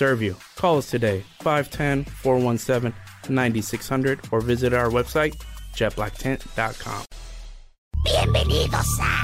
[0.00, 0.34] serve you.
[0.56, 2.94] Call us today, 510 417
[3.28, 5.34] 9600, or visit our website,
[5.76, 7.04] jetblacktent.com.
[8.02, 9.14] Bienvenidos a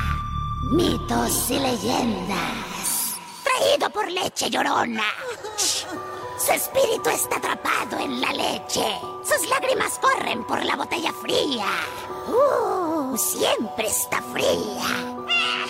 [0.75, 3.15] Mitos y Leyendas.
[3.43, 5.11] Traído por Leche Llorona.
[5.57, 8.87] Su espíritu está atrapado en la leche.
[9.25, 11.71] Sus lágrimas corren por la botella fría.
[12.29, 15.16] Uh, siempre está fría.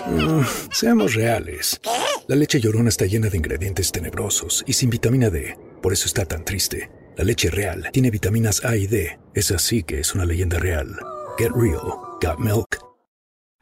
[0.08, 1.80] Mm, seamos reales.
[1.82, 1.90] ¿Qué?
[2.28, 5.56] La leche llorona está llena de ingredientes tenebrosos y sin vitamina D.
[5.82, 6.90] Por eso está tan triste.
[7.16, 9.18] La leche real tiene vitaminas A y D.
[9.34, 10.96] Es así que es una leyenda real.
[11.38, 11.98] Get real.
[12.20, 12.78] Got milk.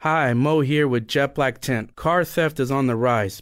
[0.01, 1.95] Hi, Mo here with Jet Black Tent.
[1.95, 3.41] Car theft is on the rise.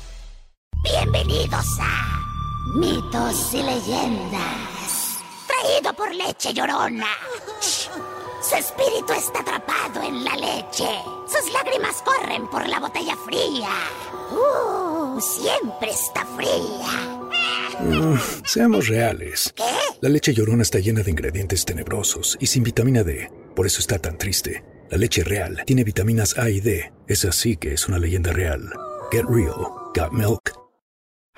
[0.83, 2.19] Bienvenidos a
[2.73, 5.19] Mitos y Leyendas.
[5.45, 7.05] Traído por Leche Llorona.
[7.61, 10.89] Su espíritu está atrapado en la leche.
[11.27, 13.69] Sus lágrimas corren por la botella fría.
[14.31, 18.19] Uh, siempre está fría.
[18.43, 19.53] Seamos reales.
[19.55, 19.63] ¿Qué?
[20.01, 23.31] La leche llorona está llena de ingredientes tenebrosos y sin vitamina D.
[23.55, 24.63] Por eso está tan triste.
[24.89, 26.91] La leche real tiene vitaminas A y D.
[27.07, 28.73] Es así que es una leyenda real.
[29.11, 29.67] Get real.
[29.93, 30.60] Got milk.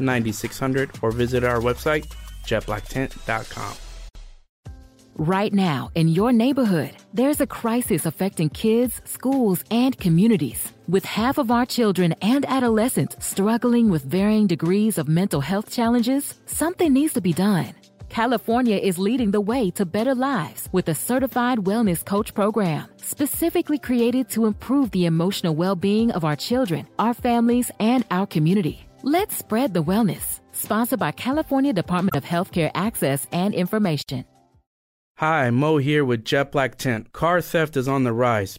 [0.00, 2.06] 9600, or visit our website,
[2.44, 3.76] jetblacktent.com.
[5.16, 10.72] Right now, in your neighborhood, there's a crisis affecting kids, schools, and communities.
[10.88, 16.34] With half of our children and adolescents struggling with varying degrees of mental health challenges,
[16.46, 17.74] something needs to be done.
[18.08, 23.78] California is leading the way to better lives with a certified wellness coach program specifically
[23.78, 28.84] created to improve the emotional well being of our children, our families, and our community.
[29.06, 30.40] Let's spread the wellness.
[30.52, 34.24] Sponsored by California Department of Healthcare Access and Information.
[35.18, 37.12] Hi, Mo here with Jet Black Tent.
[37.12, 38.58] Car theft is on the rise.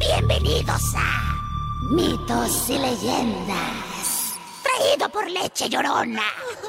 [0.00, 1.36] Bienvenidos a
[1.90, 4.34] Mitos y Leyendas.
[4.62, 6.22] Traído por Leche Llorona.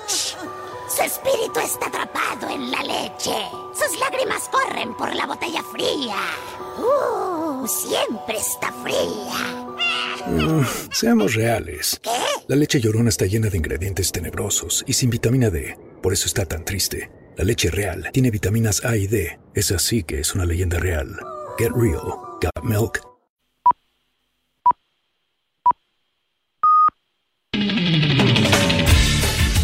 [0.05, 3.33] Su espíritu está atrapado en la leche.
[3.73, 6.17] Sus lágrimas corren por la botella fría.
[6.77, 10.65] Uh, siempre está fría.
[10.91, 12.01] Seamos reales.
[12.03, 12.09] ¿Qué?
[12.49, 15.77] La leche llorona está llena de ingredientes tenebrosos y sin vitamina D.
[16.03, 17.09] Por eso está tan triste.
[17.37, 19.39] La leche real tiene vitaminas A y D.
[19.55, 21.17] Es así que es una leyenda real.
[21.57, 22.19] Get real.
[22.41, 23.10] Got milk.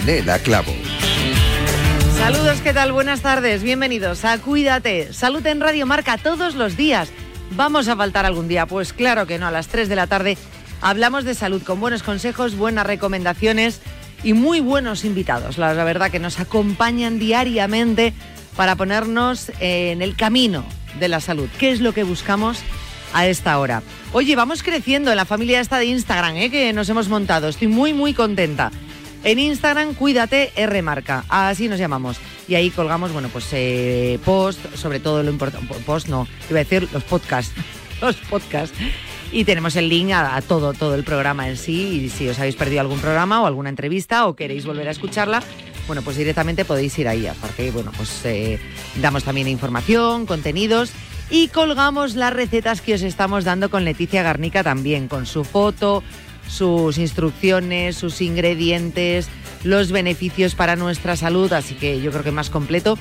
[0.00, 0.72] Canela Clavo.
[2.16, 2.90] Saludos, ¿qué tal?
[2.90, 5.12] Buenas tardes, bienvenidos a Cuídate.
[5.12, 7.10] Salud en Radio Marca todos los días.
[7.50, 8.64] ¿Vamos a faltar algún día?
[8.64, 10.38] Pues claro que no, a las 3 de la tarde
[10.80, 13.82] hablamos de salud con buenos consejos, buenas recomendaciones
[14.24, 15.58] y muy buenos invitados.
[15.58, 18.14] La verdad que nos acompañan diariamente
[18.56, 20.64] para ponernos en el camino
[20.98, 21.50] de la salud.
[21.58, 22.60] ¿Qué es lo que buscamos
[23.12, 23.82] a esta hora?
[24.14, 26.50] Oye, vamos creciendo en la familia esta de Instagram, ¿eh?
[26.50, 27.48] que nos hemos montado.
[27.48, 28.70] Estoy muy, muy contenta.
[29.22, 32.18] En Instagram, cuídate R marca, así nos llamamos.
[32.48, 36.64] Y ahí colgamos, bueno, pues eh, post, sobre todo lo importante, post no, iba a
[36.64, 37.52] decir los podcasts,
[38.00, 38.76] los podcasts.
[39.30, 42.04] Y tenemos el link a, todo, todo el programa en sí.
[42.04, 45.42] Y si os habéis perdido algún programa o alguna entrevista o queréis volver a escucharla,
[45.86, 47.26] bueno, pues directamente podéis ir ahí.
[47.26, 48.58] Aparte, bueno, pues eh,
[49.00, 50.92] damos también información, contenidos
[51.30, 56.02] y colgamos las recetas que os estamos dando con Leticia Garnica también, con su foto,
[56.50, 59.28] sus instrucciones, sus ingredientes,
[59.64, 62.98] los beneficios para nuestra salud, así que yo creo que más completo,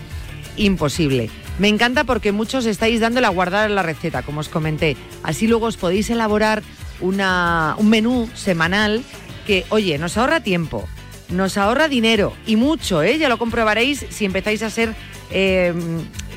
[0.55, 1.29] imposible.
[1.57, 4.95] Me encanta porque muchos estáis dándole a guardar la receta, como os comenté.
[5.23, 6.63] Así luego os podéis elaborar
[7.01, 9.03] una, un menú semanal
[9.45, 10.87] que, oye, nos ahorra tiempo,
[11.29, 13.17] nos ahorra dinero y mucho, ¿eh?
[13.17, 14.95] ya lo comprobaréis si empezáis a ser
[15.31, 15.73] eh,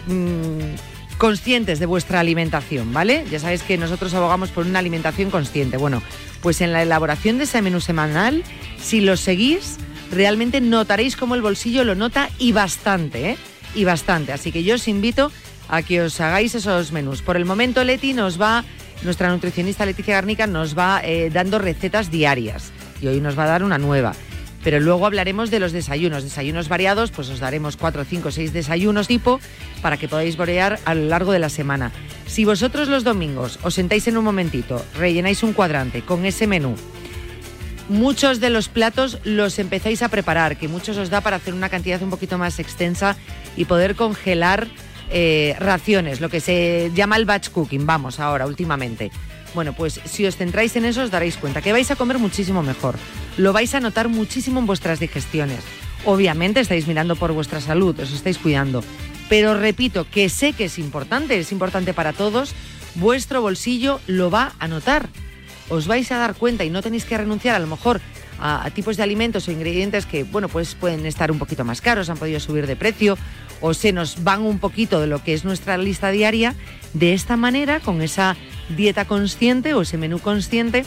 [0.07, 3.25] mm, conscientes de vuestra alimentación, ¿vale?
[3.31, 5.77] Ya sabéis que nosotros abogamos por una alimentación consciente.
[5.77, 6.03] Bueno,
[6.43, 8.43] pues en la elaboración de ese menú semanal,
[8.79, 9.79] si lo seguís,
[10.11, 13.37] realmente notaréis cómo el bolsillo lo nota y bastante, ¿eh?
[13.75, 14.33] Y bastante.
[14.33, 15.33] Así que yo os invito
[15.69, 17.23] a que os hagáis esos menús.
[17.23, 18.65] Por el momento, Leti nos va,
[19.03, 23.49] nuestra nutricionista Leticia Garnica nos va eh, dando recetas diarias y hoy nos va a
[23.49, 24.13] dar una nueva.
[24.63, 29.09] Pero luego hablaremos de los desayunos, desayunos variados, pues os daremos cuatro, cinco, seis desayunos
[29.09, 29.41] tipo
[29.81, 31.93] para que podáis borear a lo largo de la semana.
[32.27, 36.77] Si vosotros los domingos os sentáis en un momentito, rellenáis un cuadrante con ese menú,
[37.89, 41.69] muchos de los platos los empezáis a preparar, que muchos os da para hacer una
[41.69, 43.17] cantidad un poquito más extensa
[43.57, 44.67] y poder congelar
[45.11, 49.11] eh, raciones, lo que se llama el batch cooking, vamos ahora, últimamente.
[49.55, 52.63] Bueno, pues si os centráis en eso os daréis cuenta que vais a comer muchísimo
[52.63, 52.97] mejor.
[53.37, 55.61] Lo vais a notar muchísimo en vuestras digestiones.
[56.05, 58.83] Obviamente estáis mirando por vuestra salud, os estáis cuidando.
[59.29, 62.55] Pero repito que sé que es importante, es importante para todos,
[62.97, 65.09] vuestro bolsillo lo va a notar.
[65.69, 68.01] Os vais a dar cuenta y no tenéis que renunciar a lo mejor
[68.41, 72.11] a, tipos de alimentos o ingredientes que, bueno, pues pueden estar un poquito más caros,
[72.11, 73.17] han podido subir de precio
[73.61, 76.55] o se nos van un poquito de lo que es nuestra lista diaria.
[76.93, 78.37] De esta manera, con esa
[78.77, 80.85] dieta consciente o ese menú consciente,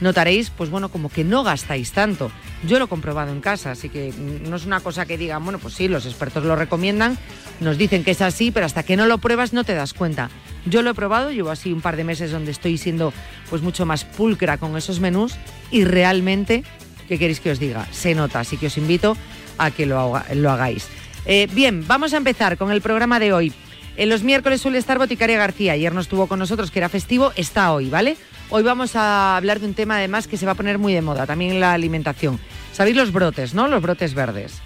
[0.00, 2.30] notaréis, pues bueno, como que no gastáis tanto.
[2.66, 4.12] Yo lo he comprobado en casa, así que
[4.48, 7.18] no es una cosa que digan, bueno, pues sí, los expertos lo recomiendan,
[7.60, 10.30] nos dicen que es así, pero hasta que no lo pruebas no te das cuenta.
[10.66, 13.12] Yo lo he probado, llevo así un par de meses donde estoy siendo
[13.50, 15.34] pues mucho más pulcra con esos menús
[15.70, 16.64] y realmente,
[17.08, 17.86] ¿qué queréis que os diga?
[17.90, 19.16] Se nota, así que os invito
[19.58, 20.88] a que lo, lo hagáis.
[21.24, 23.52] Eh, bien, vamos a empezar con el programa de hoy.
[23.96, 25.72] En los miércoles suele estar Boticaria García.
[25.72, 28.16] Ayer no estuvo con nosotros, que era festivo, está hoy, ¿vale?
[28.48, 31.02] Hoy vamos a hablar de un tema además que se va a poner muy de
[31.02, 32.40] moda, también la alimentación.
[32.72, 33.68] ¿Sabéis los brotes, no?
[33.68, 34.60] Los brotes verdes.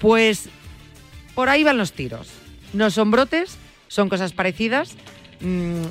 [0.00, 0.48] Pues
[1.34, 2.28] por ahí van los tiros.
[2.72, 3.58] No son brotes,
[3.88, 4.94] son cosas parecidas.
[5.40, 5.84] Mm,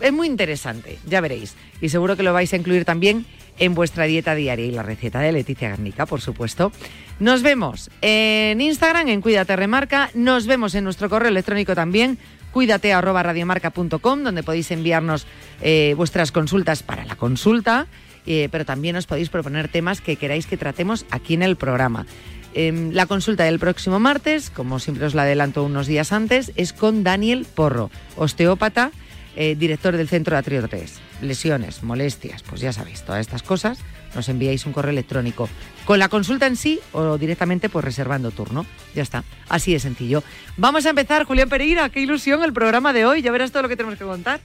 [0.00, 1.54] es muy interesante, ya veréis.
[1.80, 3.26] Y seguro que lo vais a incluir también
[3.58, 6.72] en vuestra dieta diaria y la receta de Leticia Garnica, por supuesto.
[7.20, 10.10] Nos vemos en Instagram, en Cuídate Remarca.
[10.14, 12.18] Nos vemos en nuestro correo electrónico también,
[12.50, 15.26] cuídate donde podéis enviarnos
[15.60, 17.86] eh, vuestras consultas para la consulta,
[18.26, 22.06] eh, pero también os podéis proponer temas que queráis que tratemos aquí en el programa.
[22.54, 26.72] Em, la consulta del próximo martes, como siempre os la adelanto unos días antes, es
[26.72, 28.92] con Daniel Porro, osteópata,
[29.36, 33.78] eh, director del Centro de Atriotes lesiones, molestias, pues ya sabéis, todas estas cosas,
[34.14, 35.48] nos enviáis un correo electrónico
[35.84, 38.64] con la consulta en sí o directamente pues reservando turno.
[38.94, 40.22] Ya está, así de sencillo.
[40.56, 43.68] Vamos a empezar, Julián Pereira, qué ilusión el programa de hoy, ya verás todo lo
[43.68, 44.40] que tenemos que contar.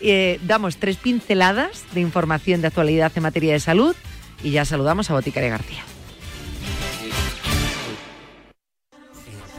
[0.00, 3.94] Eh, damos tres pinceladas de información de actualidad en materia de salud
[4.42, 5.84] y ya saludamos a Boticaria García.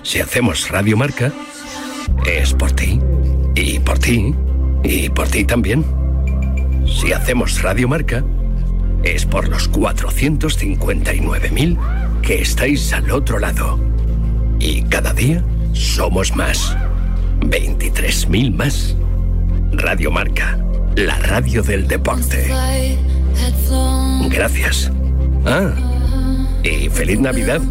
[0.01, 1.31] Si hacemos Radio Marca,
[2.25, 2.99] es por ti,
[3.55, 4.35] y por ti,
[4.83, 5.85] y por ti también.
[6.85, 8.23] Si hacemos Radio Marca,
[9.03, 11.77] es por los 459.000
[12.21, 13.79] que estáis al otro lado.
[14.59, 16.75] Y cada día somos más.
[17.41, 18.95] 23.000 más.
[19.73, 20.57] Radio Marca,
[20.95, 22.47] la radio del deporte.
[24.29, 24.91] Gracias.
[25.45, 25.71] Ah,
[26.63, 27.61] y feliz Navidad.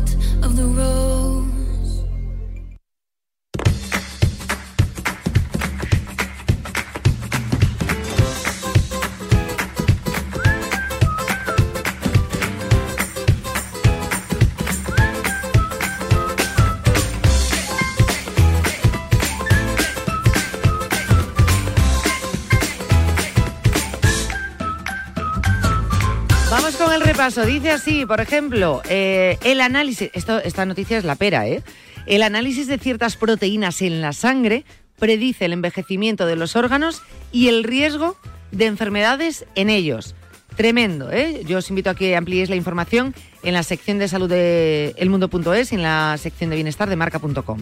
[27.13, 27.45] Repaso.
[27.45, 31.63] Dice así, por ejemplo, eh, el análisis, esta noticia es la pera, ¿eh?
[32.07, 34.65] El análisis de ciertas proteínas en la sangre
[34.99, 38.17] predice el envejecimiento de los órganos y el riesgo
[38.51, 40.15] de enfermedades en ellos.
[40.57, 41.43] Tremendo, ¿eh?
[41.47, 45.73] Yo os invito a que ampliéis la información en la sección de salud de elmundo.es
[45.73, 47.59] y en la sección de bienestar de marca.com.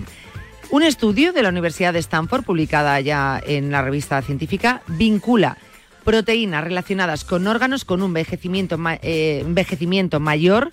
[0.71, 5.59] Un estudio de la Universidad de Stanford, publicada ya en la revista científica, vincula
[6.11, 10.73] proteínas relacionadas con órganos con un envejecimiento, eh, envejecimiento mayor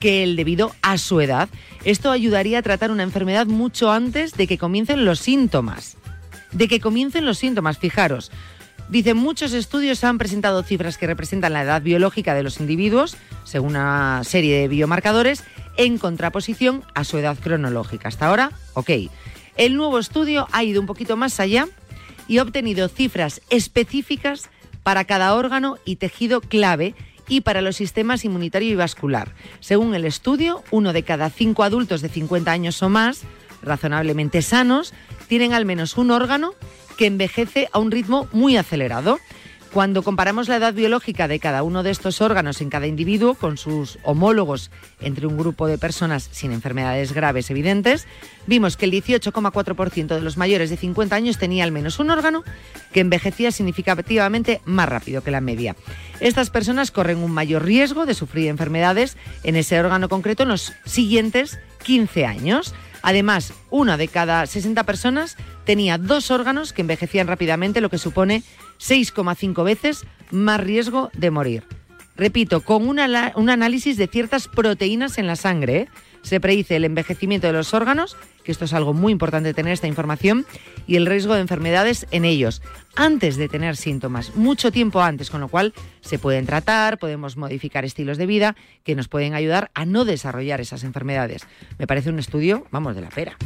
[0.00, 1.48] que el debido a su edad.
[1.84, 5.98] Esto ayudaría a tratar una enfermedad mucho antes de que comiencen los síntomas.
[6.50, 8.32] De que comiencen los síntomas, fijaros.
[8.88, 13.76] Dicen, muchos estudios han presentado cifras que representan la edad biológica de los individuos, según
[13.76, 15.44] una serie de biomarcadores,
[15.76, 18.08] en contraposición a su edad cronológica.
[18.08, 18.90] Hasta ahora, ok.
[19.56, 21.68] El nuevo estudio ha ido un poquito más allá
[22.26, 24.50] y ha obtenido cifras específicas
[24.82, 26.94] para cada órgano y tejido clave
[27.28, 29.34] y para los sistemas inmunitario y vascular.
[29.60, 33.22] Según el estudio, uno de cada cinco adultos de 50 años o más,
[33.62, 34.92] razonablemente sanos,
[35.28, 36.54] tienen al menos un órgano
[36.98, 39.18] que envejece a un ritmo muy acelerado.
[39.72, 43.56] Cuando comparamos la edad biológica de cada uno de estos órganos en cada individuo con
[43.56, 48.06] sus homólogos entre un grupo de personas sin enfermedades graves evidentes,
[48.46, 52.44] vimos que el 18,4% de los mayores de 50 años tenía al menos un órgano
[52.92, 55.74] que envejecía significativamente más rápido que la media.
[56.20, 60.74] Estas personas corren un mayor riesgo de sufrir enfermedades en ese órgano concreto en los
[60.84, 62.74] siguientes 15 años.
[63.00, 68.42] Además, una de cada 60 personas tenía dos órganos que envejecían rápidamente, lo que supone
[68.82, 71.64] 6,5 veces más riesgo de morir.
[72.16, 75.76] Repito, con un análisis de ciertas proteínas en la sangre.
[75.76, 75.88] ¿eh?
[76.22, 79.86] Se predice el envejecimiento de los órganos, que esto es algo muy importante tener esta
[79.86, 80.44] información,
[80.86, 82.60] y el riesgo de enfermedades en ellos,
[82.96, 87.84] antes de tener síntomas, mucho tiempo antes, con lo cual se pueden tratar, podemos modificar
[87.84, 91.46] estilos de vida que nos pueden ayudar a no desarrollar esas enfermedades.
[91.78, 93.36] Me parece un estudio, vamos, de la pera.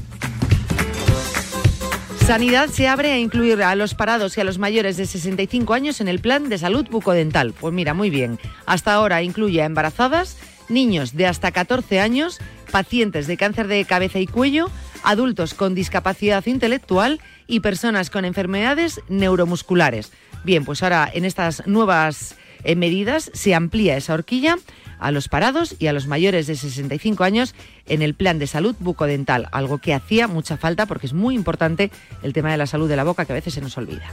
[2.27, 6.01] Sanidad se abre a incluir a los parados y a los mayores de 65 años
[6.01, 7.53] en el plan de salud bucodental.
[7.53, 8.41] Pues mira, muy bien.
[8.67, 10.37] Hasta ahora incluye a embarazadas,
[10.69, 12.41] niños de hasta 14 años,
[12.73, 14.73] pacientes de cáncer de cabeza y cuello,
[15.05, 20.11] adultos con discapacidad intelectual y personas con enfermedades neuromusculares.
[20.43, 24.57] Bien, pues ahora en estas nuevas eh, medidas se amplía esa horquilla
[24.99, 27.55] a los parados y a los mayores de 65 años
[27.87, 31.91] en el plan de salud bucodental, algo que hacía mucha falta porque es muy importante
[32.23, 34.13] el tema de la salud de la boca que a veces se nos olvida.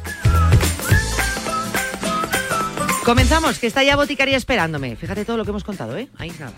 [3.03, 4.95] Comenzamos, que está ya Boticaria esperándome.
[4.95, 6.07] Fíjate todo lo que hemos contado, ¿eh?
[6.17, 6.53] Ahí nada.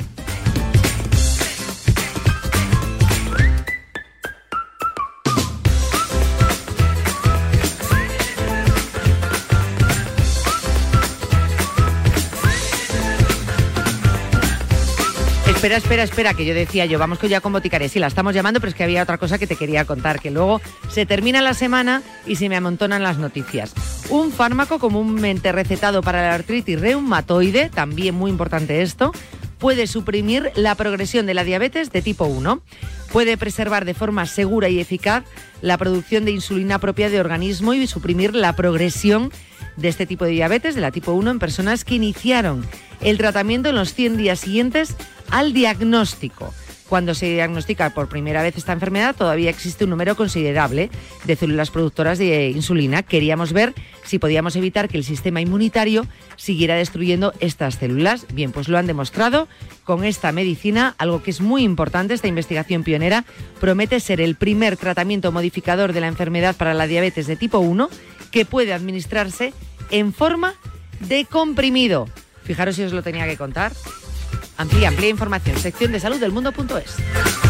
[15.65, 17.89] Espera, espera, espera, que yo decía yo, vamos ya con Boticaria.
[17.89, 20.29] Sí, la estamos llamando, pero es que había otra cosa que te quería contar, que
[20.29, 23.73] luego se termina la semana y se me amontonan las noticias.
[24.11, 29.11] Un fármaco comúnmente recetado para la artritis reumatoide, también muy importante esto,
[29.57, 32.61] puede suprimir la progresión de la diabetes de tipo 1.
[33.11, 35.23] Puede preservar de forma segura y eficaz
[35.63, 39.31] la producción de insulina propia de organismo y suprimir la progresión
[39.77, 42.63] de este tipo de diabetes, de la tipo 1, en personas que iniciaron
[43.01, 44.95] el tratamiento en los 100 días siguientes
[45.29, 46.53] al diagnóstico.
[46.87, 50.91] Cuando se diagnostica por primera vez esta enfermedad, todavía existe un número considerable
[51.23, 53.01] de células productoras de insulina.
[53.01, 56.05] Queríamos ver si podíamos evitar que el sistema inmunitario
[56.35, 58.27] siguiera destruyendo estas células.
[58.33, 59.47] Bien, pues lo han demostrado
[59.83, 63.25] con esta medicina, algo que es muy importante, esta investigación pionera
[63.59, 67.89] promete ser el primer tratamiento modificador de la enfermedad para la diabetes de tipo 1
[68.29, 69.53] que puede administrarse
[69.89, 70.53] en forma
[70.99, 72.07] de comprimido.
[72.43, 73.71] Fijaros si os lo tenía que contar.
[74.57, 75.57] Amplía, amplía información.
[75.57, 77.44] Sección de salud del mundo.es.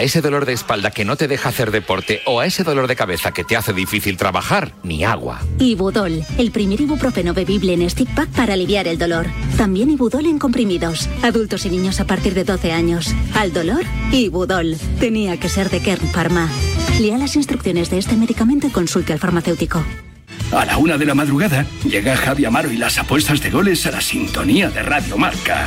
[0.00, 2.88] A ese dolor de espalda que no te deja hacer deporte o a ese dolor
[2.88, 5.42] de cabeza que te hace difícil trabajar, ni agua.
[5.58, 9.26] Ibudol, el primer ibuprofeno bebible en stick pack para aliviar el dolor.
[9.58, 11.06] También Ibudol en comprimidos.
[11.22, 13.14] Adultos y niños a partir de 12 años.
[13.34, 14.78] Al dolor, Ibudol.
[14.98, 16.48] Tenía que ser de Kern Pharma.
[16.98, 19.84] Lea las instrucciones de este medicamento y consulte al farmacéutico.
[20.50, 23.90] A la una de la madrugada llega Javi Amaro y las apuestas de goles a
[23.90, 25.66] la sintonía de Radio Marca.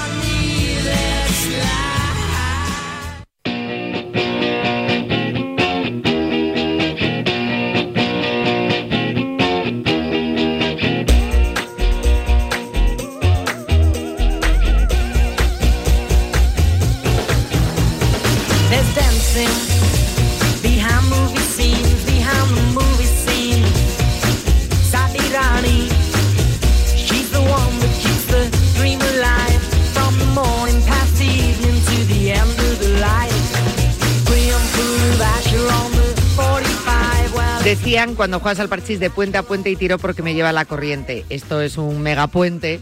[37.63, 40.65] Decían cuando juegas al parchís de puente a puente y tiro porque me lleva la
[40.65, 41.25] corriente.
[41.29, 42.79] Esto es un megapuente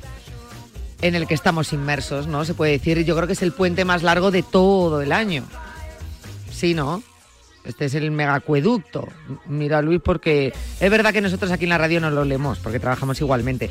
[1.01, 2.45] en el que estamos inmersos, ¿no?
[2.45, 5.43] Se puede decir, yo creo que es el puente más largo de todo el año.
[6.49, 7.03] Sí, ¿no?
[7.65, 9.05] Este es el megacueducto.
[9.47, 12.79] Mira, Luis, porque es verdad que nosotros aquí en la radio no lo leemos, porque
[12.79, 13.69] trabajamos igualmente.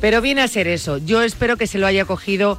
[0.00, 0.96] Pero viene a ser eso.
[0.96, 2.58] Yo espero que se lo haya cogido,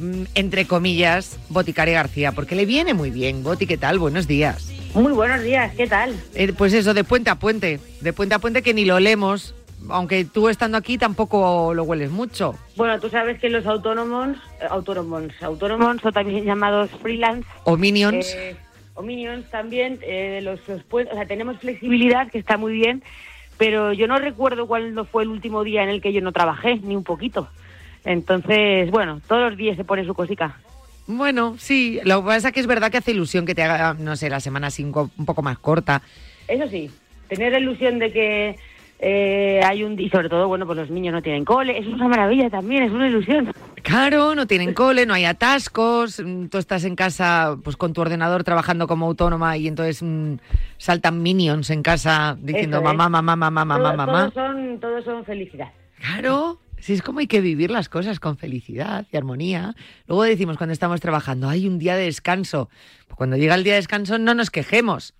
[0.00, 3.44] mm, entre comillas, Boticari García, porque le viene muy bien.
[3.44, 4.00] Boti, ¿qué tal?
[4.00, 4.73] Buenos días.
[4.94, 6.14] Muy buenos días, ¿qué tal?
[6.34, 7.80] Eh, pues eso, de puente a puente.
[8.00, 9.54] De puente a puente que ni lo leemos.
[9.90, 12.54] Aunque tú estando aquí tampoco lo hueles mucho.
[12.76, 17.46] Bueno, tú sabes que los autónomos, eh, autónomos, autónomos o también llamados freelance.
[17.64, 18.34] O minions.
[18.34, 18.56] eh,
[18.94, 23.02] o minions también, eh, los, o sea, tenemos flexibilidad que está muy bien,
[23.58, 26.76] pero yo no recuerdo cuándo fue el último día en el que yo no trabajé,
[26.76, 27.48] ni un poquito.
[28.04, 30.60] Entonces, bueno, todos los días se pone su cosica.
[31.06, 32.00] Bueno, sí.
[32.04, 34.30] Lo que pasa es que es verdad que hace ilusión que te haga, no sé,
[34.30, 36.02] la semana cinco un poco más corta.
[36.48, 36.90] Eso sí,
[37.28, 38.56] tener la ilusión de que
[39.00, 39.98] eh, hay un...
[40.00, 42.92] Y sobre todo, bueno, pues los niños no tienen cole, es una maravilla también, es
[42.92, 43.52] una ilusión.
[43.82, 48.00] Claro, no tienen cole, no hay atascos, mm, tú estás en casa pues con tu
[48.00, 50.36] ordenador trabajando como autónoma y entonces mm,
[50.78, 52.82] saltan minions en casa diciendo es.
[52.82, 54.30] mamá, mamá, mamá, mamá, mamá.
[54.30, 55.68] Todos son, todos son felicidad.
[55.98, 59.74] Claro, sí, es como hay que vivir las cosas con felicidad y armonía.
[60.06, 62.68] Luego decimos cuando estamos trabajando, hay un día de descanso.
[63.06, 65.14] Pues cuando llega el día de descanso no nos quejemos.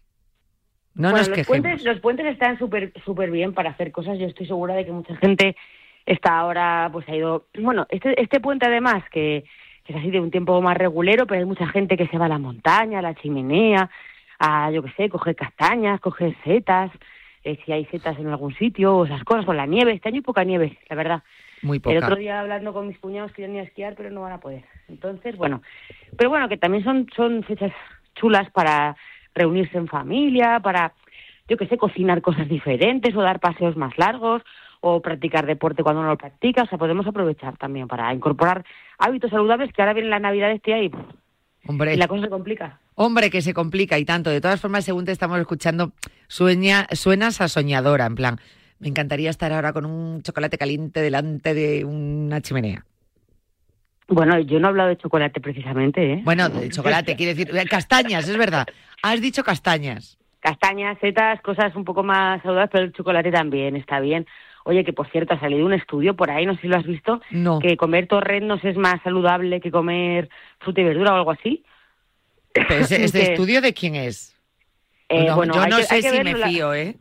[0.94, 1.62] No Bueno, nos los quejemos.
[1.62, 4.18] puentes, los puentes están súper súper bien para hacer cosas.
[4.18, 5.57] Yo estoy segura de que mucha gente
[6.05, 7.46] está ahora, pues ha ido.
[7.59, 9.44] Bueno, este, este puente además, que,
[9.85, 12.27] que es así de un tiempo más regulero, pero hay mucha gente que se va
[12.27, 13.88] a la montaña, a la chimenea,
[14.38, 16.90] a yo qué sé, coger castañas, coger setas,
[17.42, 19.92] eh, si hay setas en algún sitio, o esas cosas, con la nieve.
[19.92, 21.22] Este año hay poca nieve, la verdad.
[21.64, 21.98] Muy El poca.
[21.98, 24.64] otro día hablando con mis cuñados querían ir a esquiar, pero no van a poder.
[24.88, 25.62] Entonces, bueno,
[26.16, 27.72] pero bueno, que también son, son fechas
[28.14, 28.96] chulas para
[29.35, 30.92] reunirse en familia, para,
[31.48, 34.42] yo qué sé, cocinar cosas diferentes o dar paseos más largos
[34.81, 36.62] o practicar deporte cuando no lo practica.
[36.62, 38.64] O sea, podemos aprovechar también para incorporar
[38.98, 41.00] hábitos saludables que ahora viene la Navidad este pff,
[41.66, 41.94] Hombre.
[41.94, 42.79] y la cosa se complica.
[42.94, 44.31] Hombre, que se complica y tanto.
[44.31, 45.92] De todas formas, según te estamos escuchando,
[46.29, 48.40] sueña, suenas a soñadora, en plan,
[48.79, 52.85] me encantaría estar ahora con un chocolate caliente delante de una chimenea.
[54.09, 56.21] Bueno, yo no he hablado de chocolate precisamente, ¿eh?
[56.25, 58.67] Bueno, de chocolate, quiere decir, eh, castañas, es verdad.
[59.03, 60.19] Has dicho castañas.
[60.41, 64.27] castañas, setas, cosas un poco más saludables, pero el chocolate también está bien.
[64.67, 66.85] Oye, que por cierto, ha salido un estudio por ahí, no sé si lo has
[66.85, 67.59] visto, No.
[67.61, 71.65] que comer torrendos es más saludable que comer fruta y verdura o algo así.
[72.53, 74.37] Pero ese- ¿Este Que, estudio de quién es?
[75.09, 76.97] eh, No, bueno, yo no que- sé si verlo, me fío, ¿eh?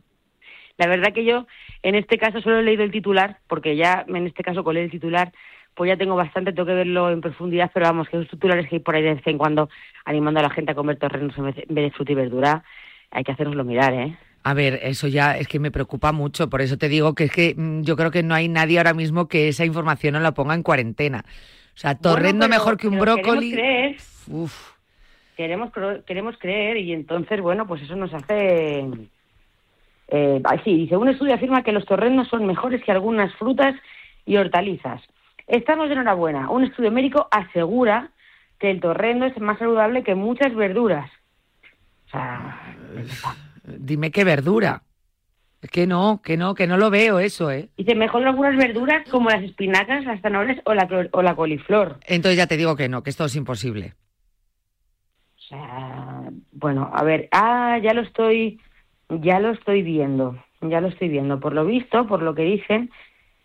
[0.76, 1.46] La verdad que yo,
[1.82, 4.90] en este caso, solo he leído el titular, porque ya, en este caso, con el
[4.90, 5.32] titular,
[5.74, 8.76] pues ya tengo bastante, tengo que verlo en profundidad, pero vamos, que esos titulares que
[8.76, 9.68] hay por ahí de vez en cuando
[10.04, 12.64] animando a la gente a comer torrendos en vez de fruta y verdura,
[13.10, 14.16] hay que hacérnoslo mirar, ¿eh?
[14.42, 17.32] A ver, eso ya es que me preocupa mucho, por eso te digo que es
[17.32, 20.32] que mm, yo creo que no hay nadie ahora mismo que esa información no la
[20.34, 21.24] ponga en cuarentena.
[21.74, 23.50] O sea, torrendo Bueno, pero- mejor que un brócoli.
[23.52, 23.96] Queremos creer,
[24.28, 24.70] Uf.
[25.36, 25.72] queremos,
[26.06, 28.84] queremos creer y entonces, bueno, pues eso nos hace...
[30.08, 33.74] Eh, ah, sí, dice, un estudio afirma que los torrendos son mejores que algunas frutas
[34.26, 35.02] y hortalizas.
[35.46, 36.50] Estamos de enhorabuena.
[36.50, 38.10] Un estudio médico asegura
[38.58, 41.10] que el torrendo es más saludable que muchas verduras.
[42.06, 42.60] O sea,
[43.64, 44.82] Dime qué verdura.
[45.62, 47.70] Es que no, que no, que no lo veo eso, ¿eh?
[47.78, 51.98] dice, mejor algunas verduras como las espinacas, las zanahorias o la, o la coliflor.
[52.06, 53.94] Entonces ya te digo que no, que esto es imposible.
[55.38, 58.60] O sea, bueno, a ver, ah, ya lo estoy,
[59.08, 60.36] ya lo estoy viendo.
[60.60, 61.40] ya lo estoy viendo.
[61.40, 62.90] Por lo visto, por lo que dicen,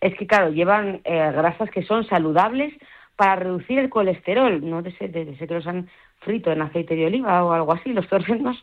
[0.02, 2.74] es que, claro, llevan eh, grasas que son saludables
[3.16, 4.68] para reducir el colesterol.
[4.68, 5.90] No sé, de, sé que los han
[6.22, 8.62] frito en aceite de oliva o algo así, los torrendos,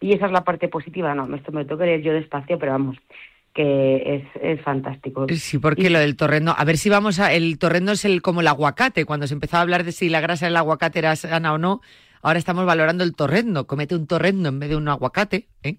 [0.00, 1.14] y esa es la parte positiva.
[1.14, 2.96] No, esto me lo tengo que leer yo despacio, pero vamos,
[3.54, 5.26] que es, es fantástico.
[5.30, 8.40] Sí, porque lo del torrendo, a ver si vamos a, el torrendo es el como
[8.40, 11.52] el aguacate, cuando se empezó a hablar de si la grasa del aguacate era sana
[11.54, 11.80] o no,
[12.22, 15.78] ahora estamos valorando el torrendo, comete un torrendo en vez de un aguacate, ¿eh?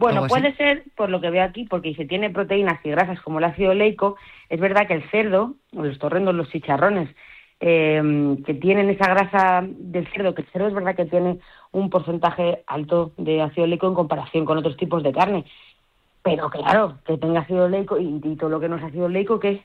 [0.00, 3.38] Bueno, puede ser, por lo que veo aquí, porque si tiene proteínas y grasas como
[3.38, 4.16] el ácido oleico,
[4.48, 7.14] es verdad que el cerdo, los torrendos, los chicharrones,
[7.60, 11.38] eh, que tienen esa grasa del cerdo, que el cerdo es verdad que tiene
[11.72, 15.44] un porcentaje alto de ácido oleico en comparación con otros tipos de carne.
[16.22, 19.62] Pero claro, que tenga ácido leico y, todo lo que no es ácido leico, que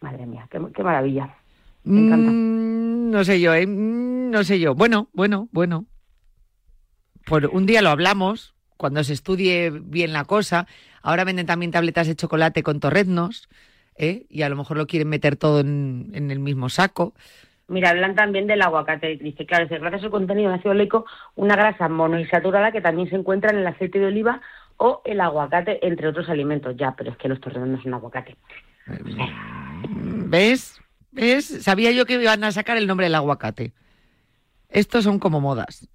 [0.00, 1.32] madre mía, qué, maravilla.
[1.84, 2.32] Me encanta.
[2.32, 3.64] Mm, no sé yo, ¿eh?
[3.68, 4.74] Mm, no sé yo.
[4.74, 5.84] Bueno, bueno, bueno.
[7.24, 10.66] Por un día lo hablamos, cuando se estudie bien la cosa.
[11.02, 13.48] Ahora venden también tabletas de chocolate con torreznos,
[13.96, 14.26] ¿eh?
[14.28, 17.14] y a lo mejor lo quieren meter todo en, el mismo saco.
[17.68, 19.16] Mira, hablan también del aguacate.
[19.16, 23.08] Dice, claro, es gracias a su contenido en ácido oleico, una grasa monoinsaturada que también
[23.08, 24.40] se encuentra en el aceite de oliva
[24.76, 26.76] o el aguacate, entre otros alimentos.
[26.76, 28.36] Ya, pero es que los torrenos no son aguacate.
[29.88, 30.80] ¿Ves?
[31.10, 31.64] ¿Ves?
[31.64, 33.72] Sabía yo que iban a sacar el nombre del aguacate.
[34.68, 35.88] Estos son como modas.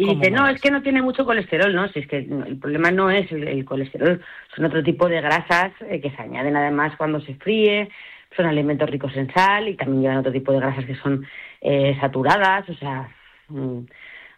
[0.00, 1.88] Y dice, no, es que no tiene mucho colesterol, ¿no?
[1.88, 4.22] Si es que el problema no es el, colesterol,
[4.54, 7.90] son otro tipo de grasas eh, que se añaden además cuando se fríe,
[8.36, 11.26] son alimentos ricos en sal y también llevan otro tipo de grasas que son
[11.60, 13.08] eh, saturadas, o sea,
[13.48, 13.80] mm,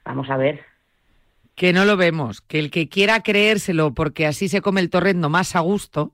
[0.03, 0.65] vamos a ver,
[1.61, 5.29] que no lo vemos, que el que quiera creérselo porque así se come el torrendo
[5.29, 6.13] más a gusto,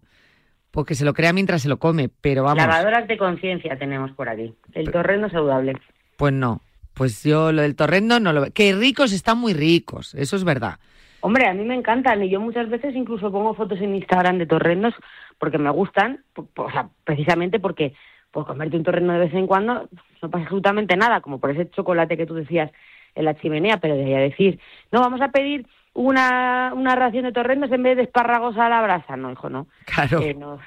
[0.72, 2.58] porque se lo crea mientras se lo come, pero vamos.
[2.58, 4.52] Lavadoras de conciencia tenemos por aquí.
[4.72, 5.74] El torrendo saludable.
[6.16, 6.62] Pues no,
[6.96, 8.52] pues yo lo del torrendo no lo veo.
[8.52, 10.78] Que ricos están muy ricos, eso es verdad.
[11.20, 14.46] Hombre, a mí me encantan y yo muchas veces incluso pongo fotos en Instagram de
[14.46, 14.94] torrendos
[15.38, 17.94] porque me gustan, o sea, precisamente porque
[18.30, 19.90] por comerte un torrendo de vez en cuando
[20.22, 22.70] no pasa absolutamente nada, como por ese chocolate que tú decías
[23.14, 24.58] en la chimenea, pero de decir,
[24.90, 28.80] no, vamos a pedir una, una ración de torrendos en vez de espárragos a la
[28.80, 29.16] brasa.
[29.16, 29.66] No, hijo, no.
[29.84, 30.20] Claro.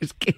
[0.00, 0.34] Es que,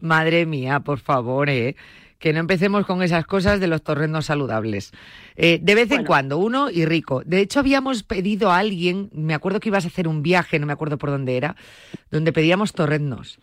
[0.00, 1.76] madre mía, por favor, ¿eh?
[2.18, 4.92] Que no empecemos con esas cosas de los torrendos saludables.
[5.36, 7.22] Eh, de vez en cuando, uno y rico.
[7.24, 10.66] De hecho, habíamos pedido a alguien, me acuerdo que ibas a hacer un viaje, no
[10.66, 11.56] me acuerdo por dónde era,
[12.10, 13.38] donde pedíamos torrendos.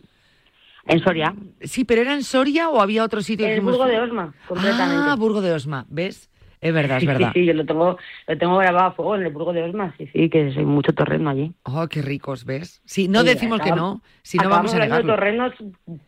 [0.86, 1.34] En Soria.
[1.62, 3.46] Sí, pero ¿era en Soria o había otro sitio?
[3.46, 5.04] En Burgo de Osma, completamente.
[5.08, 6.28] Ah, Burgo de Osma, ¿ves?
[6.64, 7.30] Es verdad, es verdad.
[7.34, 9.94] Sí, sí, yo lo tengo, lo tengo grabado a fuego en el Burgo de Osma,
[9.98, 11.52] sí, sí, que soy mucho torreno allí.
[11.64, 12.80] Oh, qué ricos, ¿ves?
[12.86, 15.06] Sí, no decimos que no, si no vamos a negarlo.
[15.06, 15.52] de torrenos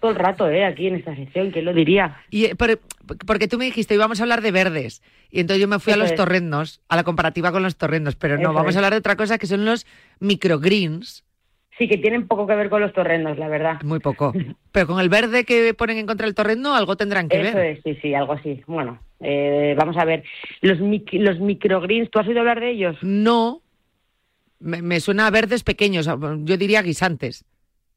[0.00, 0.64] todo el rato, ¿eh?
[0.64, 2.16] Aquí en esta sección, ¿quién lo diría?
[2.30, 2.54] Y, eh,
[3.26, 5.98] porque tú me dijiste, íbamos a hablar de verdes, y entonces yo me fui a
[5.98, 9.16] los torrendos, a la comparativa con los torrendos, pero no, vamos a hablar de otra
[9.16, 9.86] cosa que son los
[10.20, 11.22] microgreens,
[11.76, 13.82] Sí, que tienen poco que ver con los torrendos, la verdad.
[13.82, 14.32] Muy poco.
[14.72, 17.48] Pero con el verde que ponen en contra del torrendo, algo tendrán que ver.
[17.48, 18.62] Eso es, sí, sí, algo así.
[18.66, 20.24] Bueno, eh, vamos a ver.
[20.60, 22.96] Los, los microgreens, ¿tú has oído hablar de ellos?
[23.02, 23.62] No.
[24.58, 27.44] Me, suena a verdes pequeños, yo diría guisantes.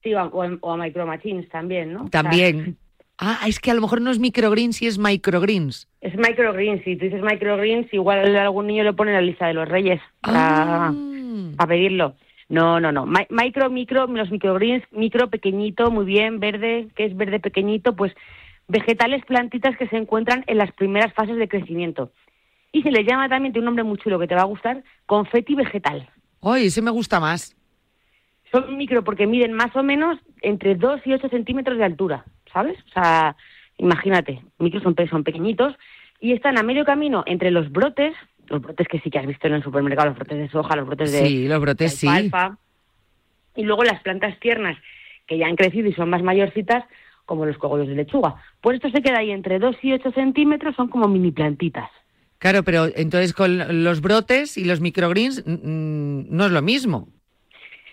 [0.04, 2.10] Sí, o, a, micromachines también, ¿no?
[2.10, 2.78] También.
[3.22, 5.90] Ah, es que a lo mejor no es microgreens, y es microgreens.
[6.00, 9.56] Es microgreens, si tú dices microgreens, igual algún niño lo pone en la lista de
[9.56, 10.94] los reyes para, ah.
[11.58, 12.16] para pedirlo.
[12.48, 13.06] No, no, no.
[13.06, 18.14] Micro, micro, los microgreens, micro, pequeñito, muy bien, verde, que es verde pequeñito, pues
[18.70, 22.12] vegetales, plantitas que se encuentran en las primeras fases de crecimiento.
[22.72, 24.84] Y se les llama también, tiene un nombre muy chulo que te va a gustar,
[25.06, 26.08] confeti vegetal.
[26.42, 27.58] ¡Ay, ese me gusta más!
[28.52, 32.78] Son micro porque miden más o menos entre 2 y 8 centímetros de altura, ¿sabes?
[32.88, 33.36] O sea,
[33.78, 35.76] imagínate, micros son, son pequeñitos
[36.20, 38.16] y están a medio camino entre los brotes
[38.50, 40.88] los brotes que sí que has visto en el supermercado, los brotes de soja, los
[40.88, 42.08] brotes de, sí, los brotes sí.
[43.56, 44.78] y luego las plantas tiernas
[45.28, 46.84] que ya han crecido y son más mayorcitas,
[47.30, 48.36] como los cogollos de lechuga.
[48.60, 51.90] Pues esto se queda ahí entre 2 y 8 centímetros, son como mini plantitas.
[52.40, 57.08] Claro, pero entonces con los brotes y los microgreens no es lo mismo.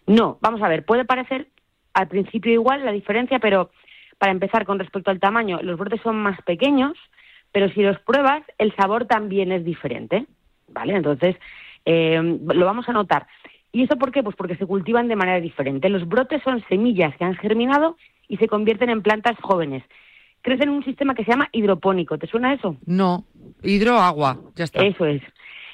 [0.07, 1.49] No, vamos a ver, puede parecer
[1.92, 3.70] al principio igual la diferencia, pero
[4.18, 6.96] para empezar con respecto al tamaño, los brotes son más pequeños,
[7.53, 10.27] pero si los pruebas, el sabor también es diferente.
[10.68, 10.96] ¿vale?
[10.96, 11.37] Entonces,
[11.85, 13.27] eh, lo vamos a notar.
[13.72, 14.22] ¿Y eso por qué?
[14.22, 15.88] Pues porque se cultivan de manera diferente.
[15.88, 17.96] Los brotes son semillas que han germinado
[18.28, 19.82] y se convierten en plantas jóvenes.
[20.42, 22.18] Crecen en un sistema que se llama hidropónico.
[22.18, 22.76] ¿Te suena eso?
[22.86, 23.24] No,
[23.62, 24.84] hidroagua, ya está.
[24.84, 25.22] Eso es.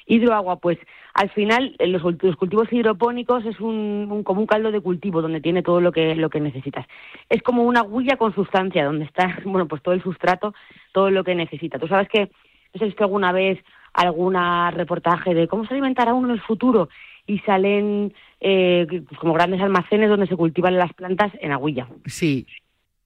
[0.07, 0.79] Hidroagua, pues
[1.15, 5.63] al final eh, los, cultivos hidropónicos es un, como un caldo de cultivo donde tiene
[5.63, 6.87] todo lo que, lo que necesitas.
[7.29, 10.55] Es como una huilla con sustancia donde está, bueno, pues todo el sustrato,
[10.93, 11.79] todo lo que necesita.
[11.79, 12.31] Tú sabes que,
[12.75, 13.59] no sé si alguna vez
[13.93, 16.89] alguna reportaje de cómo se alimentará uno en el futuro
[17.27, 21.87] y salen eh, como grandes almacenes donde se cultivan las plantas en aguilla.
[22.07, 22.45] Sí.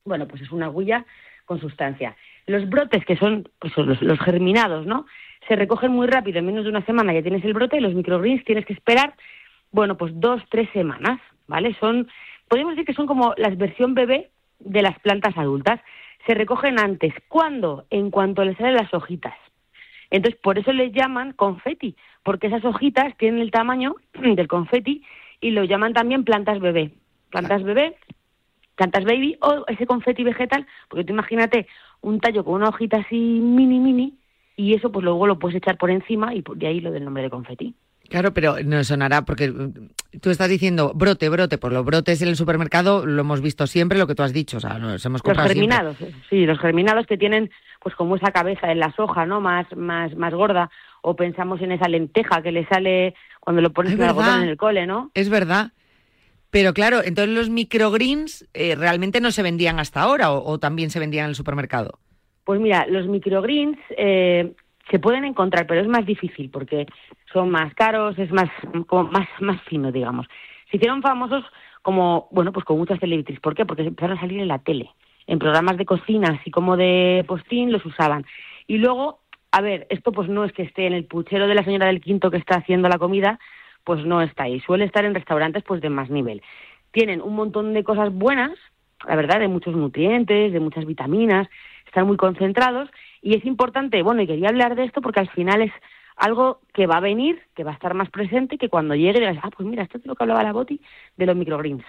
[0.02, 1.04] Bueno, pues es una aguilla
[1.44, 2.16] con sustancia.
[2.46, 5.04] Los brotes, que son pues, los, los germinados, ¿no?
[5.46, 7.94] Se recogen muy rápido, en menos de una semana ya tienes el brote y los
[7.94, 9.14] microgreens tienes que esperar,
[9.72, 11.76] bueno, pues dos, tres semanas, ¿vale?
[11.80, 12.08] Son,
[12.48, 15.80] podemos decir que son como la versión bebé de las plantas adultas.
[16.26, 17.12] Se recogen antes.
[17.28, 17.84] ¿Cuándo?
[17.90, 19.34] En cuanto les salen las hojitas.
[20.10, 25.04] Entonces, por eso les llaman confeti, porque esas hojitas tienen el tamaño del confeti
[25.40, 26.92] y lo llaman también plantas bebé.
[27.30, 27.96] Plantas bebé,
[28.76, 31.66] plantas baby o ese confeti vegetal, porque tú imagínate
[32.00, 34.18] un tallo con una hojita así mini, mini,
[34.56, 37.24] y eso pues luego lo puedes echar por encima y de ahí lo del nombre
[37.24, 37.74] de confeti.
[38.08, 42.28] Claro, pero no sonará porque mm, tú estás diciendo brote, brote, por los brotes en
[42.28, 45.22] el supermercado lo hemos visto siempre, lo que tú has dicho, o sea, nos hemos
[45.24, 46.20] Los germinados, siempre.
[46.30, 49.40] sí, los germinados que tienen pues como esa cabeza en la soja, ¿no?
[49.40, 50.70] Más, más, más gorda,
[51.02, 54.56] o pensamos en esa lenteja que le sale cuando lo pones en algodón en el
[54.56, 55.10] cole, ¿no?
[55.14, 55.72] Es verdad.
[56.50, 60.90] Pero claro, entonces los microgreens eh, realmente no se vendían hasta ahora o, o, también
[60.90, 61.98] se vendían en el supermercado.
[62.44, 64.52] Pues mira, los microgreens eh,
[64.90, 66.86] se pueden encontrar, pero es más difícil porque
[67.32, 68.48] son más caros, es más,
[68.86, 70.26] como más, más fino, digamos.
[70.70, 71.44] Se hicieron famosos
[71.82, 73.40] como, bueno, pues con muchas celebrities.
[73.40, 73.64] ¿Por qué?
[73.64, 74.90] Porque empezaron a salir en la tele,
[75.26, 78.24] en programas de cocina, así como de postín, los usaban.
[78.66, 79.20] Y luego,
[79.50, 82.00] a ver, esto pues no es que esté en el puchero de la señora del
[82.00, 83.38] quinto que está haciendo la comida,
[83.84, 84.60] pues no está ahí.
[84.60, 86.42] Suele estar en restaurantes pues de más nivel.
[86.90, 88.52] Tienen un montón de cosas buenas,
[89.06, 91.48] la verdad, de muchos nutrientes, de muchas vitaminas,
[91.86, 92.88] están muy concentrados
[93.26, 95.72] y es importante, bueno, y quería hablar de esto porque al final es
[96.14, 99.38] algo que va a venir, que va a estar más presente, que cuando llegue digas,
[99.42, 100.80] ah, pues mira, esto es lo que hablaba la Boti
[101.16, 101.82] de los microgreens.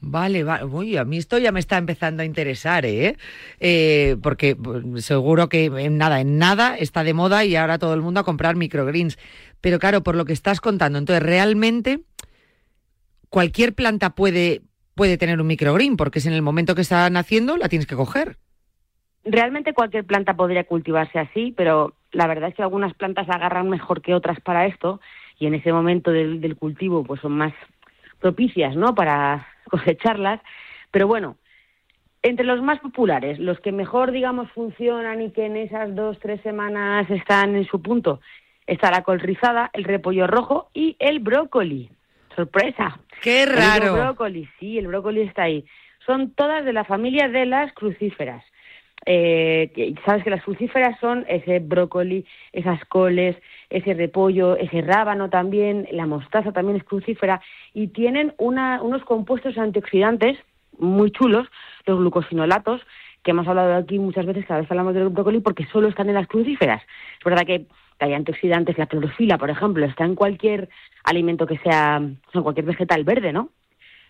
[0.00, 0.64] Vale, vale.
[0.64, 3.16] Uy, a mí esto ya me está empezando a interesar, ¿eh?
[3.60, 7.94] eh porque pues, seguro que en nada, en nada está de moda y ahora todo
[7.94, 9.16] el mundo a comprar microgreens.
[9.60, 12.00] Pero claro, por lo que estás contando, entonces realmente
[13.28, 14.62] cualquier planta puede,
[14.96, 17.94] puede tener un microgreen, porque es en el momento que está naciendo la tienes que
[17.94, 18.36] coger.
[19.24, 24.02] Realmente cualquier planta podría cultivarse así, pero la verdad es que algunas plantas agarran mejor
[24.02, 25.00] que otras para esto
[25.38, 27.52] y en ese momento del, del cultivo pues son más
[28.20, 28.94] propicias, ¿no?
[28.94, 30.40] Para cosecharlas.
[30.90, 31.36] Pero bueno,
[32.24, 36.40] entre los más populares, los que mejor, digamos, funcionan y que en esas dos, tres
[36.40, 38.20] semanas están en su punto,
[38.66, 41.90] está la col rizada, el repollo rojo y el brócoli.
[42.34, 42.98] ¡Sorpresa!
[43.22, 43.96] ¡Qué raro!
[43.96, 45.66] El brócoli, sí, el brócoli está ahí.
[46.06, 48.42] Son todas de la familia de las crucíferas.
[49.06, 53.36] Eh, sabes que las crucíferas son ese brócoli, esas coles,
[53.68, 57.40] ese repollo, ese rábano también, la mostaza también es crucífera
[57.74, 60.38] y tienen una, unos compuestos antioxidantes
[60.78, 61.46] muy chulos,
[61.86, 62.80] los glucosinolatos,
[63.22, 66.14] que hemos hablado aquí muchas veces, cada vez hablamos del brócoli porque solo están en
[66.14, 66.82] las crucíferas.
[67.18, 67.66] Es verdad que
[67.98, 70.68] hay antioxidantes, la clorofila, por ejemplo, está en cualquier
[71.04, 73.50] alimento que sea, en cualquier vegetal verde, ¿no?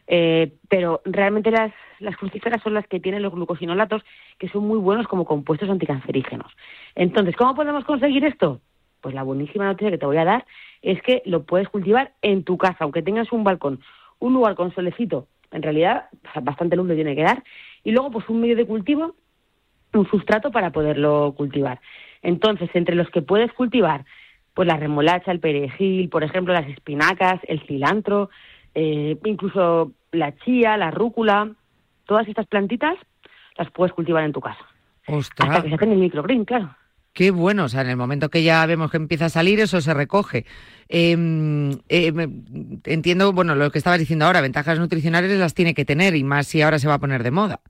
[0.07, 4.03] Eh, pero realmente las, las crucíferas son las que tienen los glucosinolatos,
[4.39, 6.53] que son muy buenos como compuestos anticancerígenos.
[6.95, 8.61] Entonces, ¿cómo podemos conseguir esto?
[9.01, 10.47] Pues la buenísima noticia que te voy a dar
[10.83, 13.81] es que lo puedes cultivar en tu casa, aunque tengas un balcón,
[14.19, 16.07] un lugar con solecito, en realidad
[16.43, 17.43] bastante luz le tiene que dar,
[17.83, 19.15] y luego pues un medio de cultivo,
[19.93, 21.81] un sustrato para poderlo cultivar.
[22.23, 24.05] Entonces, entre los que puedes cultivar,
[24.55, 28.31] pues la remolacha, el perejil, por ejemplo, las espinacas, el cilantro,
[28.75, 31.51] eh, incluso la chía, la rúcula,
[32.07, 32.97] todas estas plantitas
[33.57, 34.65] las puedes cultivar en tu casa.
[35.07, 35.49] Ostras.
[35.49, 36.75] Hasta que se hacen el microgreen, claro.
[37.13, 39.81] Qué bueno, o sea, en el momento que ya vemos que empieza a salir, eso
[39.81, 40.47] se recoge.
[40.89, 41.17] Eh,
[41.89, 42.13] eh,
[42.85, 46.49] entiendo, bueno, lo que estabas diciendo ahora, ventajas nutricionales las tiene que tener y más
[46.49, 47.61] si ahora se va a poner de moda.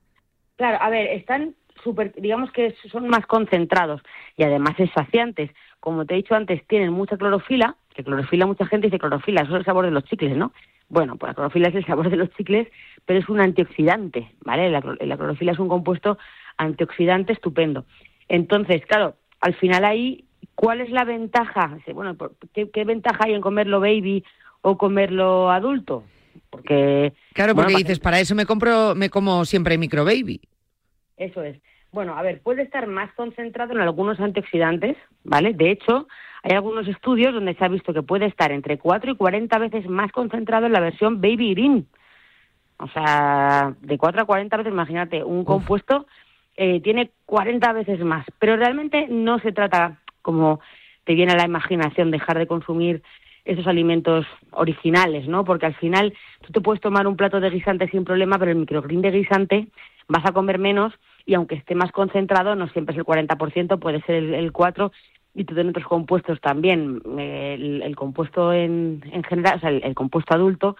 [0.56, 4.00] Claro, a ver, están súper, digamos que son más concentrados
[4.38, 5.50] y además es saciantes.
[5.84, 9.52] Como te he dicho antes, tienen mucha clorofila, que clorofila mucha gente dice clorofila, eso
[9.52, 10.54] es el sabor de los chicles, ¿no?
[10.88, 12.68] Bueno, pues la clorofila es el sabor de los chicles,
[13.04, 14.70] pero es un antioxidante, ¿vale?
[14.70, 16.16] La, la clorofila es un compuesto
[16.56, 17.84] antioxidante estupendo.
[18.30, 21.76] Entonces, claro, al final ahí, ¿cuál es la ventaja?
[21.92, 22.16] Bueno,
[22.54, 24.24] ¿qué, qué ventaja hay en comerlo baby
[24.62, 26.04] o comerlo adulto?
[26.48, 30.40] Porque claro, porque bueno, dices, para eso me compro, me como siempre micro baby.
[31.18, 31.60] Eso es.
[31.94, 35.54] Bueno, a ver, puede estar más concentrado en algunos antioxidantes, ¿vale?
[35.54, 36.08] De hecho,
[36.42, 39.88] hay algunos estudios donde se ha visto que puede estar entre 4 y 40 veces
[39.88, 41.86] más concentrado en la versión Baby Green.
[42.78, 45.46] O sea, de 4 a 40 veces, imagínate, un Uf.
[45.46, 46.06] compuesto
[46.56, 48.26] eh, tiene 40 veces más.
[48.40, 50.58] Pero realmente no se trata, como
[51.04, 53.04] te viene a la imaginación, dejar de consumir
[53.44, 55.44] esos alimentos originales, ¿no?
[55.44, 58.56] Porque al final tú te puedes tomar un plato de guisante sin problema, pero el
[58.56, 59.68] microgreen de guisante
[60.08, 60.92] vas a comer menos
[61.26, 64.90] y aunque esté más concentrado, no siempre es el 40%, puede ser el, el 4%,
[65.34, 67.02] y tienen otros compuestos también.
[67.18, 70.76] Eh, el, el compuesto en, en general, o sea, el, compuesto adulto,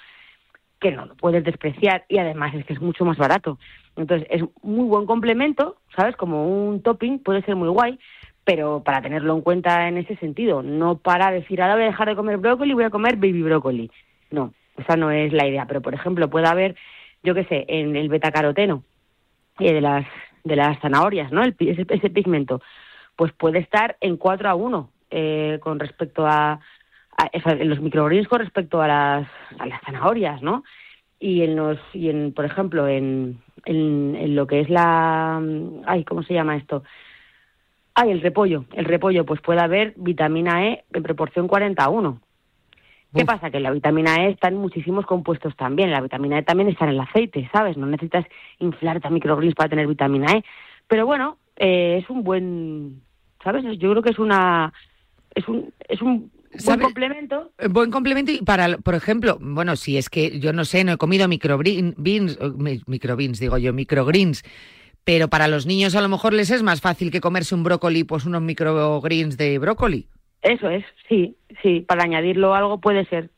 [0.81, 3.59] que no lo puedes despreciar y además es que es mucho más barato.
[3.97, 6.17] Entonces es muy buen complemento, ¿sabes?
[6.17, 7.99] Como un topping, puede ser muy guay,
[8.45, 12.09] pero para tenerlo en cuenta en ese sentido, no para decir, ahora voy a dejar
[12.09, 13.91] de comer brócoli voy a comer baby brócoli.
[14.31, 16.77] No, esa no es la idea, pero por ejemplo puede haber,
[17.23, 18.85] yo qué sé, en el betacaroteno
[19.59, 20.07] eh, de las
[20.45, 21.43] de las zanahorias, ¿no?
[21.43, 22.61] El, ese, ese pigmento,
[23.17, 26.61] pues puede estar en 4 a 1 eh, con respecto a,
[27.61, 29.29] los microgreens con respecto a las,
[29.59, 30.65] a las zanahorias, ¿no?
[31.21, 35.41] Y en los, y en, por ejemplo, en, en, en lo que es la,
[35.87, 36.83] ay, ¿cómo se llama esto?
[37.95, 38.65] Ay, el repollo.
[38.73, 42.21] El repollo, pues puede haber vitamina E en proporción 40 a 1.
[43.15, 43.27] ¿Qué Uf.
[43.29, 43.51] pasa?
[43.51, 45.91] Que la vitamina E está en muchísimos compuestos también.
[45.91, 47.77] La vitamina E también está en el aceite, ¿sabes?
[47.77, 48.25] No necesitas
[48.59, 50.45] inflarte a microgreens para tener vitamina E.
[50.89, 53.03] Pero bueno, eh, es un buen,
[53.43, 53.65] ¿sabes?
[53.79, 54.73] Yo creo que es una,
[55.35, 57.51] es un, es un buen ¿Sabe- complemento.
[57.59, 60.93] Eh, Buen complemento y para, por ejemplo, bueno, si es que yo no sé, no
[60.93, 61.97] he comido microbeans,
[62.87, 64.43] microbeans digo yo, microgreens,
[65.05, 68.05] pero para los niños a lo mejor les es más fácil que comerse un brócoli,
[68.05, 70.09] pues unos microgreens de brócoli.
[70.45, 71.81] Eso es, sí, sí.
[71.81, 73.31] Para añadirlo algo puede ser,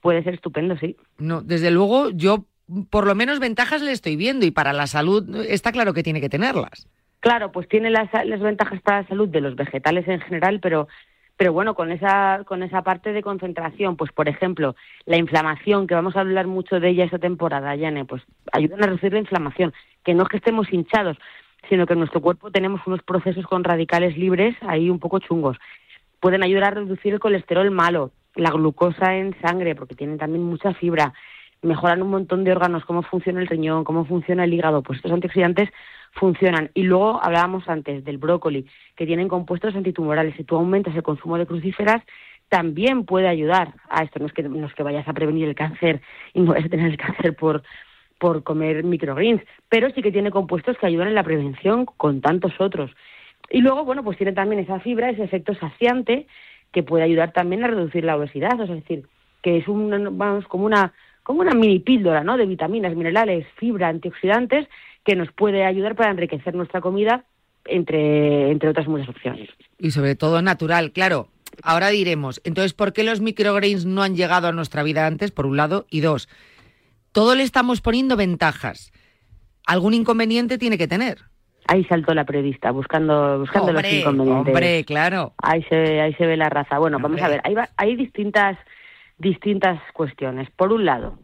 [0.00, 0.96] puede ser estupendo, sí.
[1.18, 2.46] No, desde luego yo
[2.88, 6.20] por lo menos ventajas le estoy viendo y para la salud está claro que tiene
[6.20, 6.88] que tenerlas.
[7.20, 10.88] Claro, pues tiene las, las ventajas para la salud de los vegetales en general, pero
[11.36, 15.94] pero bueno, con esa con esa parte de concentración, pues por ejemplo, la inflamación, que
[15.94, 19.74] vamos a hablar mucho de ella esta temporada, Yane, pues ayudan a reducir la inflamación,
[20.04, 21.18] que no es que estemos hinchados,
[21.68, 25.58] sino que en nuestro cuerpo tenemos unos procesos con radicales libres ahí un poco chungos.
[26.20, 30.74] Pueden ayudar a reducir el colesterol malo, la glucosa en sangre, porque tienen también mucha
[30.74, 31.12] fibra,
[31.62, 35.12] mejoran un montón de órganos, cómo funciona el riñón, cómo funciona el hígado, pues estos
[35.12, 35.70] antioxidantes
[36.12, 36.70] funcionan.
[36.74, 40.34] Y luego hablábamos antes del brócoli, que tienen compuestos antitumorales.
[40.36, 42.02] Si tú aumentas el consumo de crucíferas,
[42.48, 44.18] también puede ayudar a esto.
[44.18, 46.00] No es que, no es que vayas a prevenir el cáncer
[46.32, 47.62] y no vayas a tener el cáncer por,
[48.18, 52.52] por comer microgreens, pero sí que tiene compuestos que ayudan en la prevención con tantos
[52.60, 52.90] otros.
[53.50, 56.26] Y luego, bueno, pues tiene también esa fibra, ese efecto saciante,
[56.72, 58.60] que puede ayudar también a reducir la obesidad.
[58.60, 59.06] Es decir,
[59.42, 60.92] que es un, vamos, como una
[61.26, 62.36] como una mini píldora, ¿no?
[62.36, 64.68] De vitaminas, minerales, fibra, antioxidantes,
[65.04, 67.24] que nos puede ayudar para enriquecer nuestra comida,
[67.64, 69.50] entre, entre otras muchas opciones.
[69.76, 71.26] Y sobre todo natural, claro.
[71.64, 75.46] Ahora diremos, entonces, ¿por qué los microgreens no han llegado a nuestra vida antes, por
[75.46, 75.86] un lado?
[75.90, 76.28] Y dos,
[77.10, 78.92] todo le estamos poniendo ventajas.
[79.66, 81.22] ¿Algún inconveniente tiene que tener?
[81.68, 84.54] Ahí saltó la periodista, buscando, buscando los Hombre, inconvenientes.
[84.54, 85.32] hombre, claro.
[85.42, 86.78] Ahí se, ahí se ve la raza.
[86.78, 88.56] Bueno, vamos a ver, hay, va- hay distintas,
[89.18, 90.48] distintas cuestiones.
[90.50, 91.18] Por un lado,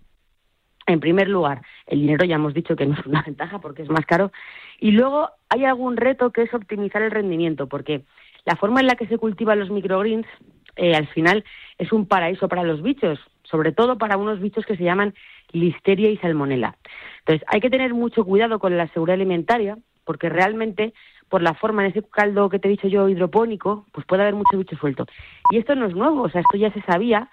[0.87, 3.89] en primer lugar, el dinero ya hemos dicho que no es una ventaja porque es
[3.89, 4.33] más caro.
[4.81, 8.03] Y luego hay algún reto que es optimizar el rendimiento, porque
[8.45, 10.27] la forma en la que se cultivan los microgreens,
[10.75, 11.45] eh, al final,
[11.79, 15.15] es un paraíso para los bichos, sobre todo para unos bichos que se llaman
[15.53, 16.77] listeria y salmonela.
[17.21, 20.93] Entonces, hay que tener mucho cuidado con la seguridad alimentaria, porque realmente,
[21.29, 24.35] por la forma en ese caldo que te he dicho yo, hidropónico, pues puede haber
[24.35, 25.07] mucho bicho suelto.
[25.51, 27.29] Y esto no es nuevo, o sea, esto ya se sabía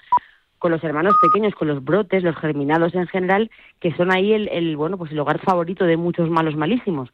[0.60, 4.50] con los hermanos pequeños, con los brotes, los germinados en general, que son ahí el,
[4.50, 7.10] el bueno, pues el hogar favorito de muchos malos malísimos.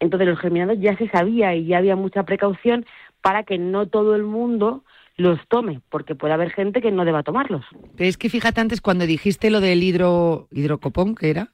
[0.00, 2.86] Entonces los germinados ya se sabía y ya había mucha precaución
[3.20, 4.82] para que no todo el mundo
[5.16, 7.64] los tome, porque puede haber gente que no deba tomarlos.
[7.96, 11.48] Pero es que fíjate antes cuando dijiste lo del hidro, hidrocopón, ¿qué era?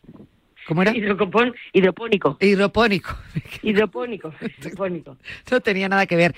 [0.70, 0.96] ¿Cómo era?
[0.96, 2.36] Hidropónico.
[2.40, 3.18] Hidropónico.
[3.60, 5.16] Hidropónico, hidropónico.
[5.50, 6.32] No tenía nada que ver.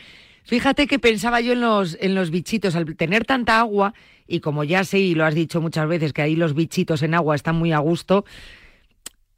[0.45, 3.93] Fíjate que pensaba yo en los, en los bichitos, al tener tanta agua,
[4.27, 7.13] y como ya sé, y lo has dicho muchas veces, que ahí los bichitos en
[7.13, 8.25] agua están muy a gusto,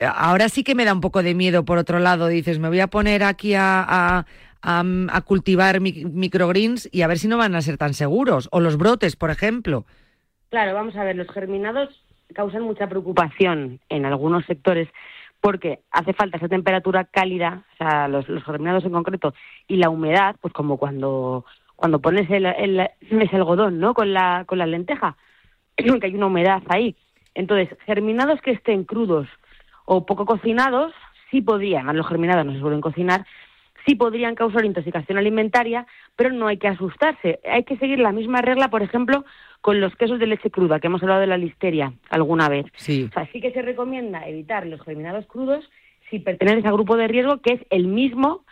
[0.00, 2.78] ahora sí que me da un poco de miedo, por otro lado, dices, me voy
[2.78, 4.26] a poner aquí a, a,
[4.62, 8.48] a- a cultivar mi- microgreens y a ver si no van a ser tan seguros,
[8.52, 9.86] o los brotes, por ejemplo.
[10.50, 14.88] Claro, vamos a ver, los germinados causan mucha preocupación en algunos sectores
[15.40, 19.34] porque hace falta esa temperatura cálida, o sea, los, los germinados en concreto,
[19.68, 21.44] y la humedad, pues como cuando,
[21.76, 22.80] cuando pones el, el,
[23.30, 23.92] algodón, ¿no?
[23.92, 25.18] Con la, con la lenteja,
[25.76, 26.96] que hay una humedad ahí.
[27.34, 29.28] Entonces, germinados que estén crudos
[29.84, 30.94] o poco cocinados,
[31.30, 33.26] sí podrían, los germinados no se suelen cocinar,
[33.86, 37.40] sí podrían causar intoxicación alimentaria, pero no hay que asustarse.
[37.44, 39.26] Hay que seguir la misma regla, por ejemplo,
[39.64, 42.66] con los quesos de leche cruda, que hemos hablado de la listeria alguna vez.
[42.76, 43.08] Sí.
[43.08, 45.70] O sea, sí que se recomienda evitar los germinados crudos
[46.10, 48.44] si perteneces al grupo de riesgo, que es el mismo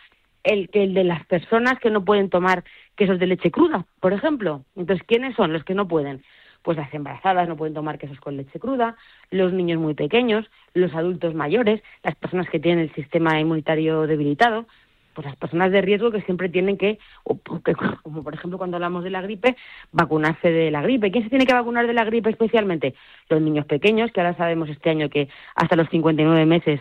[0.43, 2.63] el que el de las personas que no pueden tomar
[2.95, 4.65] quesos de leche cruda, por ejemplo.
[4.75, 6.23] Entonces, ¿quiénes son los que no pueden?
[6.63, 8.95] Pues las embarazadas no pueden tomar quesos con leche cruda,
[9.29, 14.65] los niños muy pequeños, los adultos mayores, las personas que tienen el sistema inmunitario debilitado.
[15.13, 16.99] Pues las personas de riesgo que siempre tienen que,
[18.03, 19.55] como por ejemplo cuando hablamos de la gripe,
[19.91, 21.11] vacunarse de la gripe.
[21.11, 22.95] ¿Quién se tiene que vacunar de la gripe especialmente?
[23.29, 26.79] Los niños pequeños, que ahora sabemos este año que hasta los 59 meses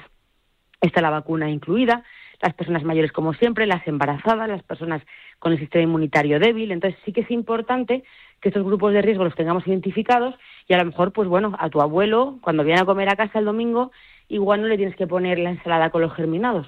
[0.80, 2.03] está la vacuna incluida,
[2.41, 5.03] las personas mayores como siempre, las embarazadas, las personas
[5.39, 6.72] con el sistema inmunitario débil.
[6.72, 8.03] Entonces sí que es importante
[8.41, 10.35] que estos grupos de riesgo los tengamos identificados
[10.66, 13.39] y a lo mejor, pues bueno, a tu abuelo, cuando viene a comer a casa
[13.39, 13.93] el domingo,
[14.28, 16.66] igual no le tienes que poner la ensalada con los germinados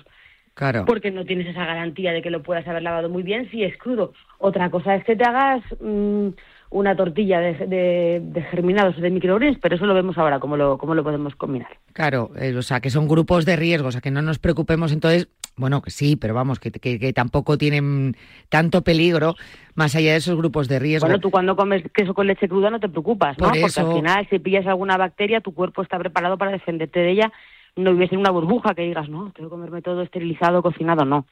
[0.54, 0.84] Claro.
[0.86, 3.76] porque no tienes esa garantía de que lo puedas haber lavado muy bien si es
[3.76, 4.12] crudo.
[4.38, 6.28] Otra cosa es que te hagas mm,
[6.70, 10.56] una tortilla de, de, de germinados o de microgreens, pero eso lo vemos ahora, cómo
[10.56, 11.78] lo, cómo lo podemos combinar.
[11.92, 14.92] Claro, eh, o sea, que son grupos de riesgo, o sea, que no nos preocupemos
[14.92, 18.16] entonces, bueno, que sí, pero vamos, que, que- que tampoco tienen
[18.48, 19.34] tanto peligro
[19.74, 21.06] más allá de esos grupos de riesgo.
[21.06, 23.44] Bueno, tú cuando comes queso con leche cruda no te preocupas, ¿no?
[23.44, 27.00] Por Porque eso- al final, si pillas alguna bacteria, tu cuerpo está preparado para defenderte
[27.00, 27.32] de ella.
[27.76, 31.26] No vives en una burbuja que digas, no, tengo que comerme todo esterilizado, cocinado, no.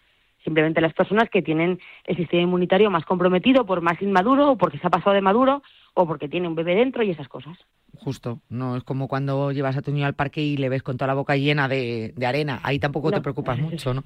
[0.44, 4.78] Simplemente las personas que tienen el sistema inmunitario más comprometido por más inmaduro o porque
[4.78, 5.62] se ha pasado de maduro
[5.94, 7.56] o porque tiene un bebé dentro y esas cosas.
[7.96, 10.96] Justo, no es como cuando llevas a tu niño al parque y le ves con
[10.96, 12.58] toda la boca llena de, de arena.
[12.64, 14.02] Ahí tampoco te preocupas mucho, ¿no?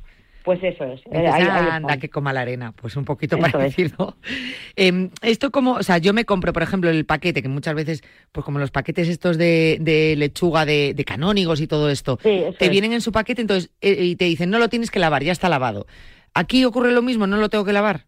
[0.47, 1.01] Pues eso es.
[1.11, 2.73] Eh, ahí anda, que coma la arena.
[2.73, 3.53] Pues un poquito Eso es.
[3.53, 4.17] parecido.
[4.77, 8.05] Em, esto como, o sea, yo me compro, por ejemplo, el paquete, que muchas veces,
[8.31, 12.45] pues como los paquetes estos de, de lechuga, de, de canónigos y todo esto, Sí,
[12.59, 12.71] te es.
[12.71, 15.33] vienen en su paquete entonces eh, y te dicen, no lo tienes que lavar, ya
[15.33, 15.87] está lavado.
[16.33, 18.03] Aquí ocurre lo mismo, no lo tengo que lavar.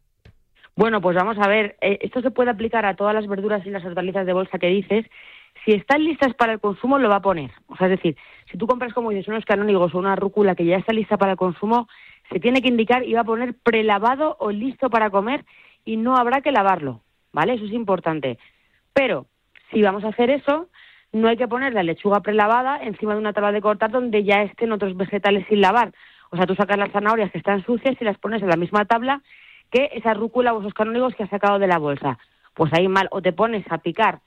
[0.77, 3.71] Bueno, pues vamos a ver, eh, esto se puede aplicar a todas las verduras y
[3.71, 5.05] las hortalizas de bolsa que dices.
[5.65, 7.51] Si están listas para el consumo, lo va a poner.
[7.67, 8.17] O sea, es decir,
[8.51, 11.33] si tú compras, como dices, unos canónigos o una rúcula que ya está lista para
[11.33, 11.89] el consumo,
[12.31, 15.45] se tiene que indicar y va a poner prelavado o listo para comer
[15.85, 17.03] y no habrá que lavarlo,
[17.33, 17.55] ¿vale?
[17.55, 18.39] Eso es importante.
[18.93, 19.27] Pero
[19.73, 20.69] si vamos a hacer eso,
[21.13, 24.43] no hay que poner la lechuga prelavada encima de una tabla de cortar donde ya
[24.43, 25.93] estén otros vegetales sin lavar.
[26.31, 28.85] O sea, tú sacas las zanahorias que están sucias y las pones en la misma
[28.85, 29.23] tabla
[29.71, 32.19] que esa rúcula o esos canónigos que has sacado de la bolsa.
[32.55, 34.21] Pues ahí mal, o te pones a picar,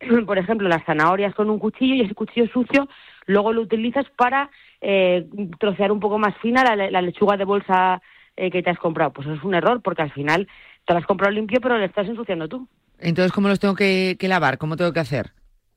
[0.26, 2.88] por ejemplo, las zanahorias con un cuchillo y ese cuchillo sucio
[3.26, 4.50] luego lo utilizas para
[4.80, 5.26] eh,
[5.58, 8.00] trocear un poco más fina la, la lechuga de bolsa
[8.36, 9.12] eh, que te has comprado.
[9.12, 10.46] Pues eso es un error porque al final
[10.86, 12.68] te lo has comprado limpio pero le estás ensuciando tú.
[13.00, 14.58] Entonces, ¿cómo los tengo que, que lavar?
[14.58, 15.32] ¿Cómo tengo que hacer?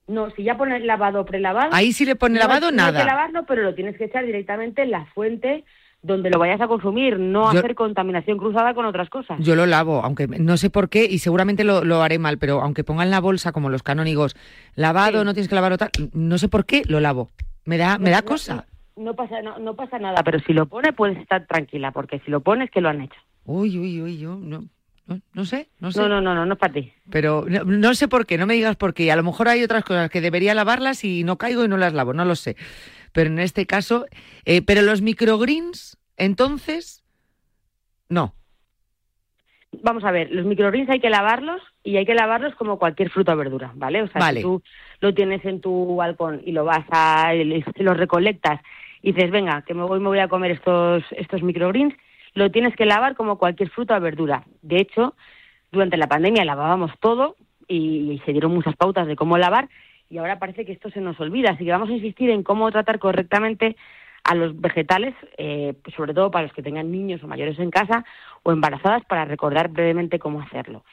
[0.07, 1.69] No, si ya pones lavado o prelavado.
[1.71, 2.99] Ahí sí le pone lavado, no nada.
[2.99, 5.63] que lavarlo, pero lo tienes que echar directamente en la fuente
[6.03, 9.37] donde lo vayas a consumir, no Yo- hacer contaminación cruzada con otras cosas.
[9.39, 12.59] Yo lo lavo, aunque no sé por qué y seguramente lo, lo haré mal, pero
[12.61, 14.35] aunque pongan la bolsa como los canónigos,
[14.75, 15.25] lavado, Sí.
[15.25, 17.29] no tienes que lavarlo tal, no sé por qué lo lavo.
[17.65, 18.65] Me da, me da No, cosa.
[18.95, 22.31] No, pasa, no, no pasa nada, pero si lo pone puedes estar tranquila, porque si
[22.31, 23.19] lo pones que lo han hecho.
[23.45, 24.63] Uy, uy, uy, yo no,
[25.07, 25.99] no, no sé, no sé.
[26.01, 26.93] No, no, no, no, no es para ti.
[27.09, 29.11] Pero no, no sé por qué, no me digas por qué.
[29.11, 31.93] A lo mejor hay otras cosas que debería lavarlas y no caigo y no las
[31.93, 32.55] lavo, no lo sé.
[33.13, 34.05] Pero en este caso,
[34.45, 37.03] eh, pero los microgreens, entonces,
[38.09, 38.35] no.
[39.83, 43.33] Vamos a ver, los microgreens hay que lavarlos y hay que lavarlos como cualquier fruta
[43.33, 44.01] o verdura, ¿vale?
[44.03, 44.39] O sea, Vale.
[44.39, 44.61] si tú
[44.99, 48.59] lo tienes en tu balcón y lo vas a, y los recolectas
[49.01, 51.93] y dices, venga, que me voy, me voy a comer estos, estos microgreens,
[52.33, 54.43] lo tienes que lavar como cualquier fruta o verdura.
[54.61, 55.15] De hecho,
[55.71, 57.35] durante la pandemia lavábamos todo
[57.67, 59.69] y, se dieron muchas pautas de cómo lavar
[60.09, 61.51] y ahora parece que esto se nos olvida.
[61.51, 63.75] Así que vamos a insistir en cómo tratar correctamente
[64.23, 67.71] a los vegetales, eh, pues sobre todo para los que tengan niños o mayores en
[67.71, 68.05] casa
[68.43, 70.83] o embarazadas, para recordar brevemente cómo hacerlo.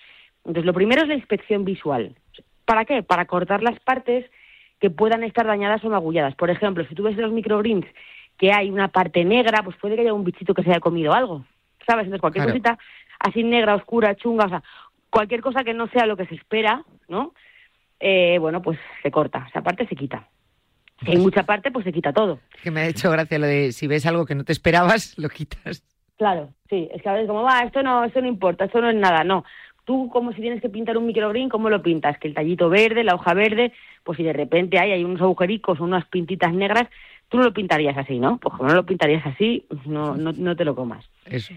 [0.45, 2.15] Entonces, lo primero es la inspección visual.
[2.65, 3.03] ¿Para qué?
[3.03, 4.25] Para cortar las partes
[4.81, 6.35] que puedan estar dañadas o magulladas.
[6.35, 7.87] Por ejemplo, si tú ves en los microgreens
[8.39, 11.13] que hay una parte negra, pues puede que haya un bichito que se haya comido
[11.13, 11.45] algo,
[11.87, 12.05] ¿sabes?
[12.05, 12.53] Entonces, cualquier Claro.
[12.61, 12.79] cosita
[13.19, 14.63] así negra, oscura, chunga, o sea,
[15.11, 17.35] cualquier cosa que no sea lo que se espera, ¿no?
[17.99, 20.29] Eh, bueno, pues se corta, esa parte se quita.
[21.05, 22.39] Si hay mucha parte, pues se quita todo.
[22.63, 25.29] Que me ha hecho gracia lo de si ves algo que no te esperabas, lo
[25.29, 25.83] quitas.
[26.17, 28.91] Claro, sí, es que a veces como, va, esto no, esto no importa, esto no
[28.91, 29.45] es nada, no.
[29.89, 32.19] Tú, como si tienes que pintar un microgreen, ¿cómo lo pintas?
[32.19, 33.73] Que el tallito verde, la hoja verde,
[34.05, 36.87] pues si de repente hay, hay unos agujericos o unas pintitas negras,
[37.31, 38.37] tú no lo pintarías así, ¿no?
[38.37, 41.09] Pues como no lo pintarías así, no, no, no te lo comas.
[41.25, 41.55] Eso.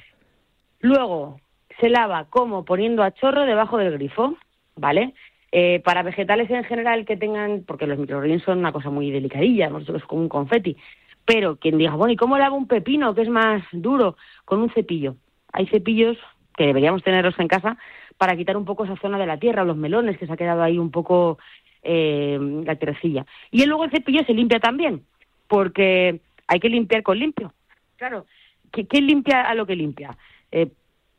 [0.79, 1.41] Luego,
[1.82, 4.38] se lava como poniendo a chorro debajo del grifo,
[4.77, 5.13] ¿vale?
[5.51, 9.69] Eh, para vegetales en general que tengan, porque los microgreens son una cosa muy delicadilla,
[9.69, 10.77] que es como un confeti,
[11.25, 14.15] pero quien diga, bueno, ¿y cómo lavo un pepino que es más duro?
[14.45, 15.17] Con un cepillo.
[15.51, 16.15] Hay cepillos
[16.55, 17.77] que deberíamos tenerlos en casa
[18.22, 20.61] para quitar un poco esa zona de la tierra, los melones, que se ha quedado
[20.61, 21.39] ahí un poco
[21.82, 23.26] eh, la tierrecilla.
[23.49, 25.01] Y luego el cepillo se limpia también,
[25.47, 27.51] porque hay que limpiar con limpio.
[27.97, 28.28] Claro,
[28.72, 30.15] ¿qué, qué limpia a lo que limpia?
[30.51, 30.67] Eh,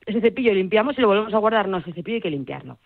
[0.06, 2.78] ese cepillo limpiamos y lo volvemos a guardar, no, ese cepillo hay que limpiarlo.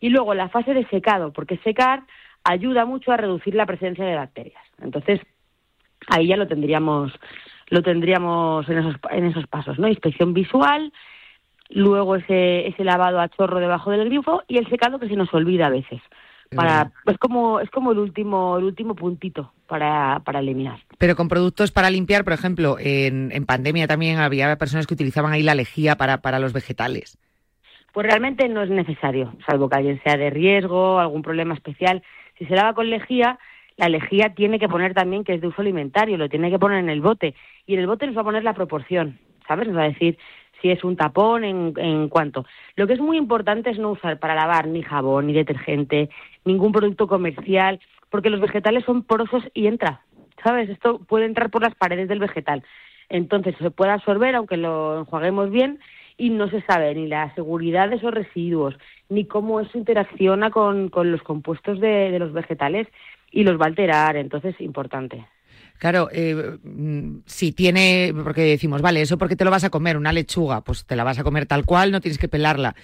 [0.00, 2.02] Y luego la fase de secado, porque secar
[2.44, 4.62] ayuda mucho a reducir la presencia de bacterias.
[4.82, 5.18] Entonces,
[6.08, 7.18] ahí ya lo tendríamos
[7.70, 9.88] lo tendríamos en esos, en esos pasos, ¿no?
[9.88, 10.92] Inspección visual,
[11.72, 15.32] luego ese, ese lavado a chorro debajo del grifo y el secado que se nos
[15.34, 16.00] olvida a veces.
[16.54, 20.80] Para, es como es como el último el último puntito para, para eliminar.
[20.98, 25.32] Pero con productos para limpiar, por ejemplo, en, en pandemia también había personas que utilizaban
[25.32, 27.18] ahí la lejía para, para los vegetales.
[27.92, 32.02] Pues realmente no es necesario, salvo que alguien sea de riesgo, algún problema especial.
[32.38, 33.38] Si se lava con lejía,
[33.76, 36.78] la lejía tiene que poner también que es de uso alimentario, lo tiene que poner
[36.78, 37.34] en el bote.
[37.66, 39.68] Y en el bote nos va a poner la proporción, ¿sabes?
[39.68, 40.18] Nos va a decir
[40.62, 42.46] si es un tapón, en, en cuánto.
[42.76, 46.08] Lo que es muy importante es no usar para lavar ni jabón, ni detergente,
[46.44, 50.02] ningún producto comercial, porque los vegetales son porosos y entra,
[50.42, 50.70] ¿sabes?
[50.70, 52.62] Esto puede entrar por las paredes del vegetal.
[53.08, 55.80] Entonces se puede absorber, aunque lo enjuaguemos bien,
[56.16, 58.76] y no se sabe ni la seguridad de esos residuos,
[59.08, 62.86] ni cómo eso interacciona con, con los compuestos de, de los vegetales
[63.30, 64.16] y los va a alterar.
[64.16, 65.26] Entonces, importante.
[65.82, 69.96] Claro, eh, mm, si tiene, porque decimos, vale, eso porque te lo vas a comer,
[69.96, 72.76] una lechuga, pues te la vas a comer tal cual, no tienes que pelarla.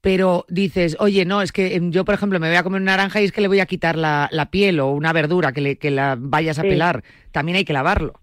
[0.00, 2.92] Pero dices, oye, no, es que em, yo, por ejemplo, me voy a comer una
[2.92, 5.62] naranja y es que le voy a quitar la, la piel o una verdura que,
[5.62, 6.68] le, que la vayas a Sí.
[6.68, 7.02] pelar.
[7.32, 8.20] También hay que lavarlo.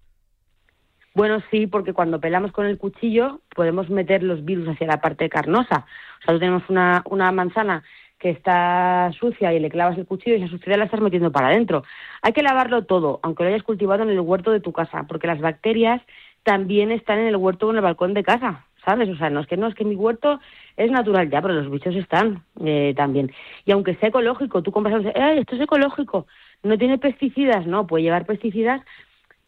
[1.14, 5.28] Bueno, sí, porque cuando pelamos con el cuchillo podemos meter los virus hacia la parte
[5.28, 5.86] carnosa.
[6.22, 7.84] O sea, tenemos una, una manzana
[8.20, 11.48] que está sucia y le clavas el cuchillo y esa suciedad la estás metiendo para
[11.48, 11.84] adentro.
[12.22, 15.28] Hay que lavarlo todo, aunque lo hayas cultivado en el huerto de tu casa, porque
[15.28, 16.02] las bacterias
[16.44, 19.10] también están en el huerto o en el balcón de casa, ¿sabes?
[19.10, 20.40] O sea, no es que no, es que mi huerto
[20.78, 23.32] es natural ya, pero los bichos están eh, también.
[23.66, 26.28] Y aunque sea ecológico, tú compras "Eh, esto es ecológico,
[26.64, 28.82] no tiene pesticidas, no, puede llevar pesticidas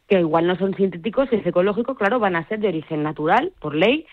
[0.08, 3.54] que igual no son sintéticos, si es ecológico, claro, van a ser de origen natural,
[3.60, 4.06] por ley.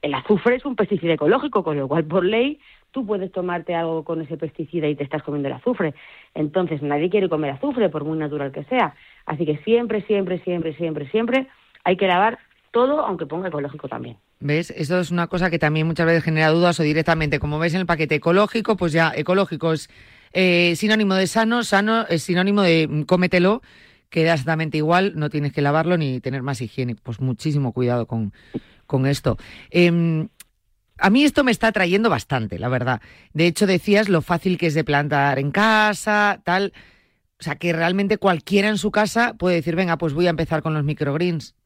[0.00, 2.58] El azufre es un pesticida ecológico, con lo cual, por ley,
[2.92, 5.94] tú puedes tomarte algo con ese pesticida y te estás comiendo el azufre.
[6.34, 8.94] Entonces, nadie quiere comer azufre, por muy natural que sea.
[9.26, 11.48] Así que siempre, siempre, siempre, siempre, siempre
[11.84, 12.38] hay que lavar
[12.70, 14.16] todo, aunque ponga ecológico también.
[14.40, 14.70] ¿Ves?
[14.70, 17.80] Eso es una cosa que también muchas veces genera dudas o directamente, como ves en
[17.80, 19.88] el paquete ecológico, pues ya ecológico es
[20.32, 23.62] eh, sinónimo de sano, sano es sinónimo de mm, cómetelo,
[24.08, 26.96] queda exactamente igual, no tienes que lavarlo ni tener más higiene.
[26.96, 28.32] Pues muchísimo cuidado con,
[28.86, 29.36] con esto.
[29.70, 30.28] Em,
[31.02, 33.02] a mí esto me está atrayendo bastante, la verdad.
[33.34, 36.72] De hecho, decías lo fácil que es de plantar en casa, tal.
[37.38, 40.62] O sea, que realmente cualquiera en su casa puede decir, venga, pues voy a empezar
[40.62, 41.56] con los microgreens.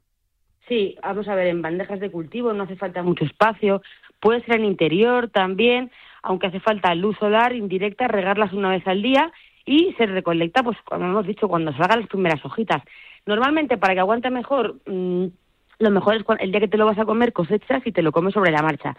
[0.68, 3.82] Sí, vamos a ver, en bandejas de cultivo no hace falta mucho espacio,
[4.20, 9.02] puede ser en interior también, aunque hace falta luz solar indirecta, regarlas una vez al
[9.02, 9.30] día
[9.64, 12.82] y se recolecta, pues como hemos dicho, cuando salgan las primeras hojitas.
[13.26, 15.26] Normalmente, para que aguante mejor, mmm,
[15.78, 18.02] lo mejor es cuando, el día que te lo vas a comer, cosechas y te
[18.02, 18.96] lo comes sobre la marcha.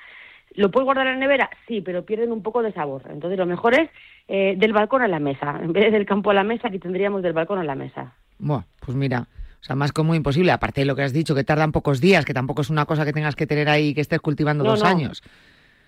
[0.58, 1.50] ¿Lo puedes guardar en la nevera?
[1.68, 3.04] Sí, pero pierden un poco de sabor.
[3.10, 3.90] Entonces, lo mejor es
[4.28, 5.60] eh, del balcón a la mesa.
[5.64, 8.14] En vez de del campo a la mesa, aquí tendríamos del balcón a la mesa.
[8.40, 9.28] Bueno, pues mira,
[9.62, 10.52] o sea, más como imposible.
[10.52, 13.06] Aparte de lo que has dicho, que tardan pocos días, que tampoco es una cosa
[13.06, 14.90] que tengas que tener ahí que estés cultivando No, dos no.
[14.90, 15.24] años.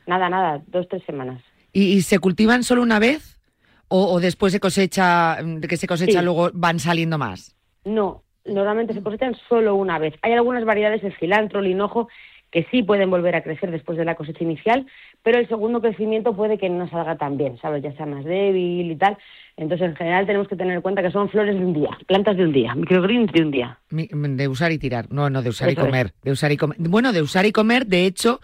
[0.07, 1.41] Nada, nada, dos, tres semanas.
[1.74, 3.39] ¿Y, y se cultivan solo una vez?
[3.88, 6.26] ¿O, o después se cosecha, de que se cosecha Sí.
[6.26, 7.55] luego van saliendo más?
[7.86, 10.13] No, normalmente se cosechan solo una vez.
[10.22, 12.07] Hay algunas variedades de cilantro, linojo,
[12.51, 14.85] que sí pueden volver a crecer después de la cosecha inicial,
[15.23, 17.83] pero el segundo crecimiento puede que no salga tan bien, ¿sabes?
[17.83, 19.17] Ya sea más débil y tal.
[19.57, 22.37] Entonces, en general, tenemos que tener en cuenta que son flores de un día, plantas
[22.37, 23.79] de un día, microgreens de un día.
[23.89, 25.11] De usar y tirar.
[25.11, 25.79] No, no, de usar y es.
[25.79, 26.13] comer.
[26.23, 26.77] De usar y comer.
[26.79, 28.39] Bueno, de usar y comer, de hecho,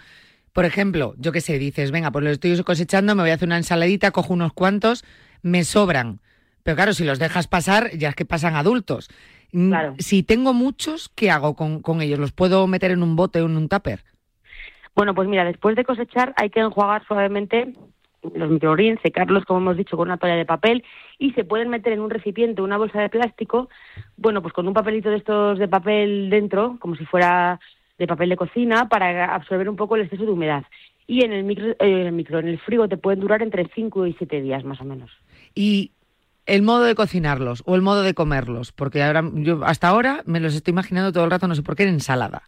[0.53, 3.47] por ejemplo, yo qué sé, dices, venga, pues lo estoy cosechando, me voy a hacer
[3.47, 5.03] una ensaladita, cojo unos cuantos,
[5.41, 6.19] me sobran.
[6.63, 9.09] Pero claro, si los dejas pasar, ya es que pasan adultos.
[9.51, 9.95] Mm, Claro.
[9.99, 12.19] Si tengo muchos, ¿qué hago con, con ellos?
[12.19, 14.01] ¿Los puedo meter en un bote o en un tupper?
[14.95, 17.73] Bueno, pues mira, después de cosechar hay que enjuagar suavemente
[18.33, 20.83] los microgreens, secarlos, como hemos dicho, con una toalla de papel
[21.19, 23.69] y se pueden meter en un recipiente, una bolsa de plástico,
[24.17, 27.59] bueno, pues con un papelito de estos de papel dentro, como si fuera
[27.97, 30.63] de papel de cocina, para absorber un poco el exceso de humedad.
[31.07, 33.69] Y en el micro, eh, en el micro, en el frigo te pueden durar entre
[33.75, 35.11] 5 y 7 días más o menos.
[35.53, 35.91] Y
[36.45, 40.39] el modo de cocinarlos o el modo de comerlos, porque ahora yo hasta ahora me
[40.39, 42.43] los estoy imaginando todo el rato, no sé por qué, en ensalada.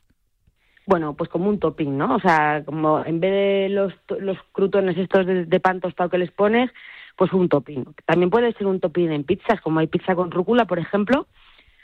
[0.85, 2.15] Bueno, pues como un topping, ¿no?
[2.15, 6.17] O sea, como en vez de los, los crutones estos de, de pan tostado que
[6.17, 6.71] les pones,
[7.17, 7.83] pues un topping.
[8.05, 11.27] También puede ser un topping en pizzas, como hay pizza con rúcula, por ejemplo,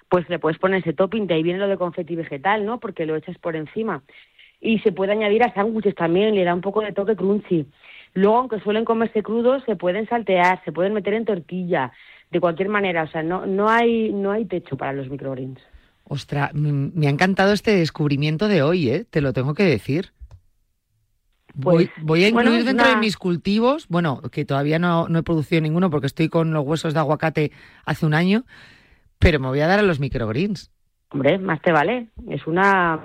[0.08, 2.80] pues le puedes poner ese topping, de ahí viene lo de confeti vegetal, ¿no?
[2.80, 4.04] Porque lo echas por encima.
[4.62, 7.66] Y se puede añadir a sándwiches también, le da un poco de toque crunchy.
[8.14, 11.92] Luego, aunque suelen comerse crudos, se pueden saltear, se pueden meter en tortilla,
[12.32, 13.04] de cualquier manera.
[13.04, 15.60] O sea, no, no, hay, no hay techo para los microgreens.
[16.06, 19.06] Ostra, me ha encantado este descubrimiento de hoy, ¿eh?
[19.10, 20.12] Te lo tengo que decir.
[21.54, 25.20] voy, Pues, voy a incluir bueno, dentro de mis cultivos, bueno, que todavía no, no
[25.20, 27.52] he producido ninguno porque estoy con los huesos de aguacate
[27.86, 28.44] hace un año,
[29.18, 30.72] pero me voy a dar a los microgreens.
[31.10, 32.10] hombre, más te vale.
[32.30, 33.00] Es una,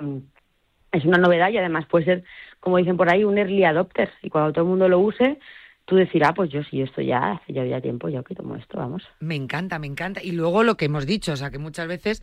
[0.91, 2.23] es una novedad y además puede ser,
[2.59, 4.09] como dicen por ahí, un early adopter.
[4.21, 5.39] Y cuando todo el mundo lo use,
[5.85, 8.55] tú decirás, ah, pues yo sí, esto ya hace ya había tiempo, yo que tomo
[8.55, 9.03] esto, vamos.
[9.19, 10.21] Me encanta, me encanta.
[10.23, 12.21] Y luego lo que hemos dicho, o sea, que muchas veces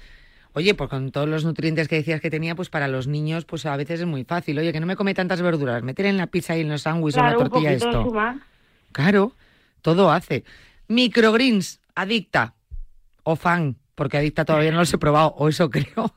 [0.56, 3.66] Oye, pues con todos los nutrientes que decías que tenía, pues para los niños, pues
[3.66, 4.58] a veces es muy fácil.
[4.58, 7.20] Oye, que no me come tantas verduras, meter en la pizza y en los sándwiches
[7.20, 8.10] o en la tortilla esto.
[8.90, 9.32] Claro,
[9.82, 10.44] todo hace.
[10.88, 12.54] Microgreens, adicta
[13.22, 16.14] o fan, porque adicta todavía no los he probado, o eso creo.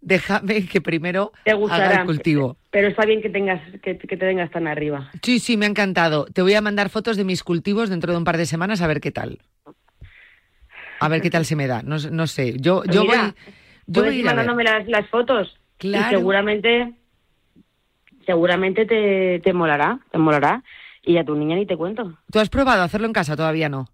[0.00, 2.56] Déjame que primero te haga el cultivo.
[2.70, 5.10] Pero está bien que tengas que, que te vengas tan arriba.
[5.22, 6.26] Sí, sí, me ha encantado.
[6.26, 8.86] Te voy a mandar fotos de mis cultivos dentro de un par de semanas a
[8.86, 9.40] ver qué tal.
[11.00, 11.82] A ver qué tal se me da.
[11.82, 12.54] No, no sé.
[12.58, 13.16] Yo, yo voy.
[13.86, 15.56] Yo voy mandándome las, las, fotos.
[15.78, 16.06] Claro.
[16.06, 16.94] Y seguramente,
[18.24, 20.62] seguramente te, te molará, te molará.
[21.02, 22.18] Y a tu niña ni te cuento.
[22.32, 23.36] ¿Tú has probado hacerlo en casa?
[23.36, 23.86] Todavía no.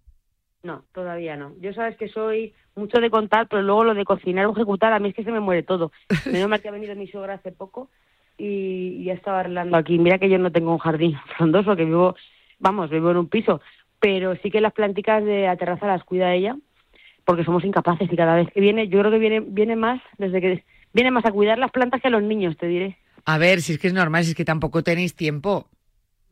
[0.63, 1.55] No, todavía no.
[1.61, 4.99] Yo sabes que soy mucho de contar, pero luego lo de cocinar o ejecutar, a
[4.99, 5.93] mí es que se me muere todo.
[6.31, 7.91] Menos mal que ha venido mi suegra hace poco
[8.39, 9.99] y ya estaba arreglando aquí.
[9.99, 12.17] Mira que yo no tengo un jardín frondoso, que vivo,
[12.59, 13.61] vamos, vivo en un piso,
[14.01, 16.57] pero sí que las planticas de la terraza las cuida ella
[17.25, 20.41] porque somos incapaces y cada vez que viene, yo creo que viene, viene más, desde
[20.41, 22.99] que viene más a cuidar las plantas que a los niños, te diré.
[23.25, 25.69] A ver, si es que es normal, si es que tampoco tenéis tiempo.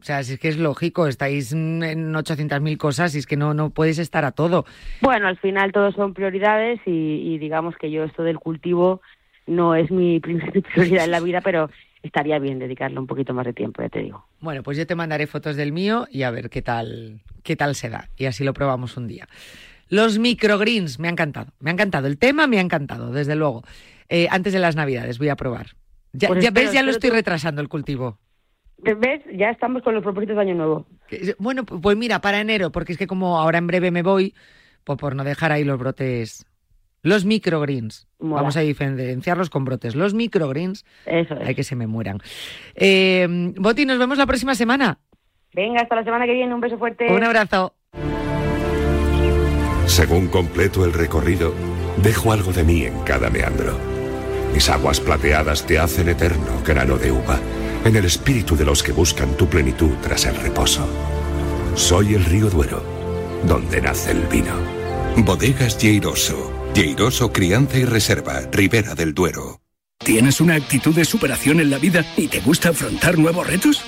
[0.00, 3.52] O sea, si es que es lógico, estáis en 800.000 cosas y es que no,
[3.52, 4.64] no podéis estar a todo.
[5.02, 9.02] Bueno, al final todos son prioridades y, digamos que yo esto del cultivo
[9.46, 10.20] no es mi
[10.74, 11.70] prioridad en la vida, pero
[12.02, 14.24] estaría bien dedicarle un poquito más de tiempo, ya te digo.
[14.40, 17.74] Bueno, pues yo te mandaré fotos del mío y a ver qué tal, qué tal
[17.74, 18.08] se da.
[18.16, 19.28] Y así lo probamos un día.
[19.90, 21.52] Los microgreens, me ha encantado.
[21.58, 22.06] Me ha encantado.
[22.06, 23.64] El tema me ha encantado, desde luego.
[24.08, 25.74] Eh, antes de las Navidades voy a probar.
[26.12, 28.18] Ya, pues ya ves, ya lo estoy retrasando el cultivo.
[28.82, 29.22] ¿Ves?
[29.32, 30.86] Ya estamos con los propósitos de Año Nuevo.
[31.38, 34.34] Bueno, pues mira, para enero, porque es que como ahora en breve me voy,
[34.84, 36.46] pues por no dejar ahí los brotes.
[37.02, 38.06] Los microgreens.
[38.18, 39.94] Vamos a diferenciarlos con brotes.
[39.94, 40.84] Los microgreens.
[41.06, 41.48] Eso es.
[41.48, 42.18] Hay que se me mueran.
[42.74, 43.26] Eh,
[43.56, 44.98] Boti, nos vemos la próxima semana.
[45.54, 46.54] Venga, hasta la semana que viene.
[46.54, 47.10] Un beso fuerte.
[47.10, 47.74] Un abrazo.
[49.86, 51.54] Según completo el recorrido,
[52.02, 53.76] dejo algo de mí en cada meandro.
[54.52, 57.38] Mis aguas plateadas te hacen eterno grano de uva,
[57.84, 60.86] en el espíritu de los que buscan tu plenitud tras el reposo.
[61.74, 62.82] Soy el río Duero,
[63.44, 64.54] donde nace el vino.
[65.16, 66.52] Bodegas Lleiroso.
[66.74, 69.60] Lleiroso Crianza y Reserva, Ribera del Duero.
[69.98, 73.82] ¿Tienes una actitud de superación en la vida y te gusta afrontar nuevos retos?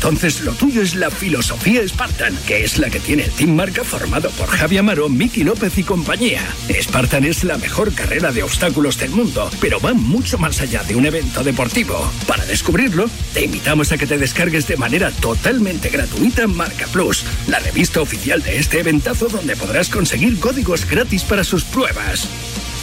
[0.00, 3.84] Entonces lo tuyo es la filosofía Spartan, que es la que tiene el Team Marca
[3.84, 6.40] formado por Javi Amaro, Miki López y compañía.
[6.70, 10.96] Spartan es la mejor carrera de obstáculos del mundo, pero va mucho más allá de
[10.96, 12.10] un evento deportivo.
[12.26, 17.58] Para descubrirlo, te invitamos a que te descargues de manera totalmente gratuita Marca Plus, la
[17.58, 22.26] revista oficial de este eventazo donde podrás conseguir códigos gratis para sus pruebas.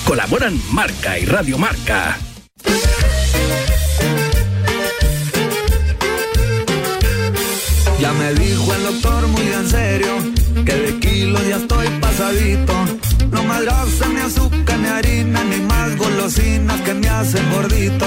[0.06, 2.20] Colaboran Marca y Radio Marca.
[8.28, 10.12] Me dijo el doctor muy en serio
[10.66, 12.74] que de kilos ya estoy pasadito.
[13.32, 18.06] No más grasa, ni azúcar, ni harina, ni más golosinas que me hacen gordito.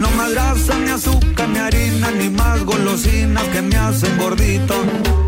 [0.00, 4.74] No más grasa, ni azúcar, ni harina, ni más golosinas que me hacen gordito.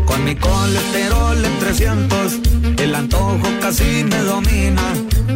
[0.05, 2.33] Con mi colesterol en 300,
[2.79, 4.83] el antojo casi me domina.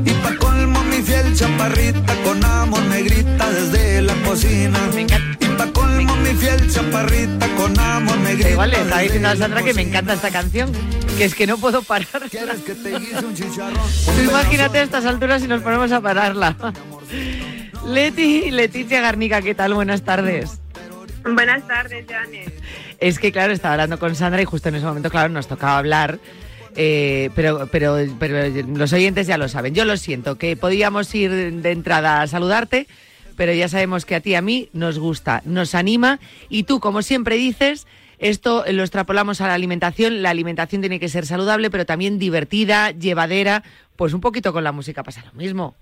[0.04, 4.80] Y pa' colmo mi fiel chaparrita, con amor me grita desde la cocina
[5.68, 8.50] colmo mi fiel chaparrita con amor me grita.
[8.50, 10.72] Igual le estaba diciendo a Sandra que me encanta esta canción,
[11.18, 12.08] que es que no puedo parar.
[14.24, 16.56] imagínate a estas alturas si nos ponemos a pararla.
[17.86, 19.74] Leti, Leticia Garnica, ¿qué tal?
[19.74, 20.60] Buenas tardes.
[21.24, 22.54] Buenas tardes, Janet.
[23.00, 25.78] Es que, claro, estaba hablando con Sandra y justo en ese momento, claro, nos tocaba
[25.78, 26.20] hablar.
[26.76, 29.74] Eh, pero, pero, pero los oyentes ya lo saben.
[29.74, 32.88] Yo lo siento, que podíamos ir de entrada a saludarte,
[33.40, 36.20] pero ya sabemos que a ti y a mí nos gusta, nos anima
[36.50, 37.88] y tú, como siempre dices,
[38.18, 40.22] esto lo extrapolamos a la alimentación.
[40.22, 43.64] La alimentación tiene que ser saludable, pero también divertida, llevadera.
[43.96, 45.78] Pues un poquito con la música pasa lo mismo.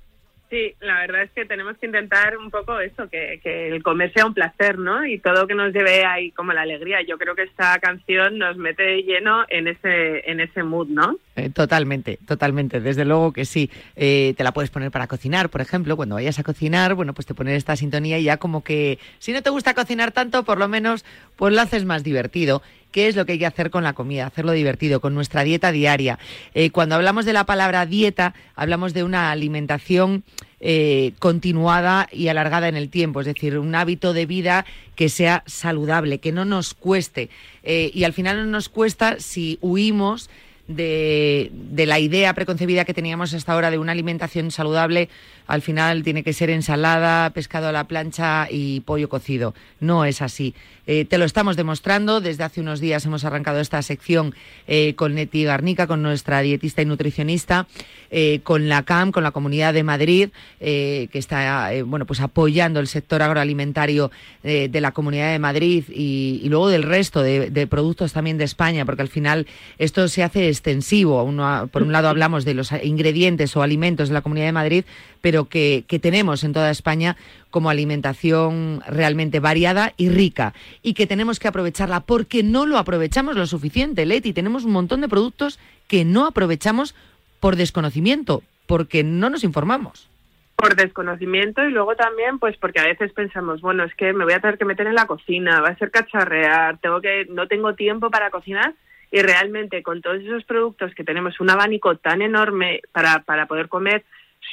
[0.50, 4.14] Sí, la verdad es que tenemos que intentar un poco eso, que, que, el comer
[4.14, 5.06] sea un placer, ¿no?
[5.06, 7.02] Y todo que nos lleve ahí como la alegría.
[7.02, 11.18] Yo creo que esta canción nos mete lleno en ese, en ese mood, ¿no?
[11.36, 13.70] Eh, totalmente, totalmente, desde luego que sí.
[13.98, 17.26] Eh, te la puedes poner para cocinar, por ejemplo, cuando vayas a cocinar, bueno, pues
[17.26, 20.60] te pones esta sintonía y ya como que si no te gusta cocinar tanto, por
[20.60, 21.04] lo menos
[21.36, 22.62] pues lo haces más divertido.
[22.98, 24.26] ¿Qué es lo que hay que hacer con la comida?
[24.26, 26.18] Hacerlo divertido, con nuestra dieta diaria.
[26.56, 30.24] Eh, cuando hablamos de la palabra dieta, hablamos de una alimentación
[30.60, 35.44] eh, continuada y alargada en el tiempo, es decir, un hábito de vida que sea
[35.46, 37.30] saludable, que no nos cueste.
[37.62, 40.32] Eh, y al final no nos cuesta si huimos
[40.68, 45.08] de, de, la idea preconcebida que teníamos hasta ahora de una alimentación saludable,
[45.48, 49.54] al final tiene que ser ensalada, pescado a la plancha y pollo cocido.
[49.80, 50.54] No es así.
[50.88, 52.22] Eh, te lo estamos demostrando.
[52.22, 54.34] Desde hace unos días hemos arrancado esta sección
[54.68, 57.68] eh, con Neti Garnica, con nuestra dietista y nutricionista,
[58.10, 60.30] eh, con la CAM, con la Comunidad de Madrid,
[60.60, 64.12] que está bueno pues apoyando el sector agroalimentario
[64.44, 69.02] de la Comunidad de Madrid y, luego del resto de, productos también de España, porque
[69.02, 71.26] al final esto se hace extensivo.
[71.72, 74.86] por un lado hablamos de los ingredientes o alimentos de la Comunidad de Madrid,
[75.22, 77.16] pero que, tenemos en toda España
[77.50, 83.36] como alimentación realmente variada y rica y que tenemos que aprovecharla porque no lo aprovechamos
[83.36, 84.34] lo suficiente, Leti.
[84.34, 86.96] Tenemos un montón de productos que no aprovechamos
[87.40, 90.10] por desconocimiento, porque no nos informamos
[90.56, 94.34] por desconocimiento y luego también pues porque a veces pensamos bueno es que me voy
[94.34, 97.76] a tener que meter en la cocina va a ser cacharrear tengo que no tengo
[97.76, 98.74] tiempo para cocinar
[99.12, 103.70] y realmente con todos esos productos que tenemos un abanico tan enorme para, para poder
[103.70, 104.04] comer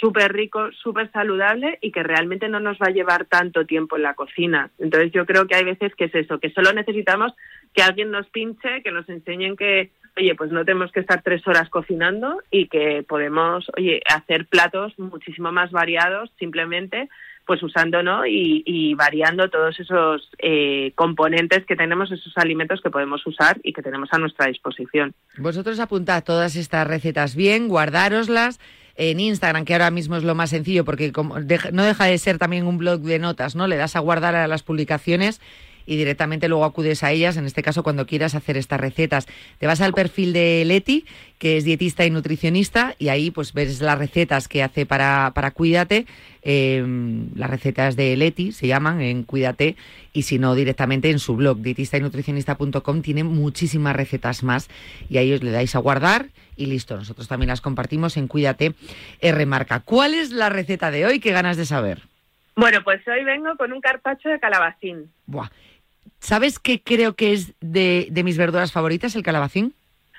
[0.05, 4.03] súper rico, súper saludable y que realmente no nos va a llevar tanto tiempo en
[4.03, 4.71] la cocina.
[4.79, 7.33] Entonces yo creo que hay veces que es eso, que solo necesitamos
[7.73, 11.49] que alguien nos pinche, que nos enseñen que, oye, pues no tenemos que estar tres
[11.49, 17.09] horas cocinando y que podemos, oye, hacer platos muchísimo más variados simplemente
[17.47, 18.27] pues usando ¿no?
[18.27, 23.83] y, variando todos esos eh, componentes que tenemos, esos alimentos que podemos usar y que
[23.83, 25.15] tenemos a nuestra disposición.
[25.37, 28.61] Vosotros apuntad todas estas recetas bien, guardároslas
[28.97, 32.39] en Instagram, que ahora mismo es lo más sencillo porque como no deja de ser
[32.39, 33.67] también un blog de notas, ¿no?
[33.67, 35.41] Le das a guardar a las publicaciones
[35.87, 39.27] y directamente luego acudes a ellas, en este caso cuando quieras hacer estas recetas.
[39.59, 41.05] Te vas al perfil de Leti,
[41.39, 45.51] que es dietista y nutricionista, y ahí pues ves las recetas que hace para, para
[45.51, 46.07] Cuídate,
[46.43, 49.77] em, las recetas de Leti se llaman en Cuídate,
[50.13, 54.69] y si no directamente en su blog, dietista y nutricionista.com, tiene muchísimas recetas más,
[55.09, 56.97] y ahí os le dais a guardar y listo.
[56.97, 58.75] Nosotros también las compartimos en Cuídate
[59.21, 59.81] R Marca.
[59.81, 61.21] ¿Cuál es la receta de hoy?
[61.21, 62.03] ¿Qué ganas de saber?
[62.57, 65.11] Bueno, pues hoy vengo con un carpacho de calabacín.
[65.27, 65.51] Buah.
[66.21, 69.75] ¿Sabes qué creo que es de, de mis verduras favoritas, el calabacín?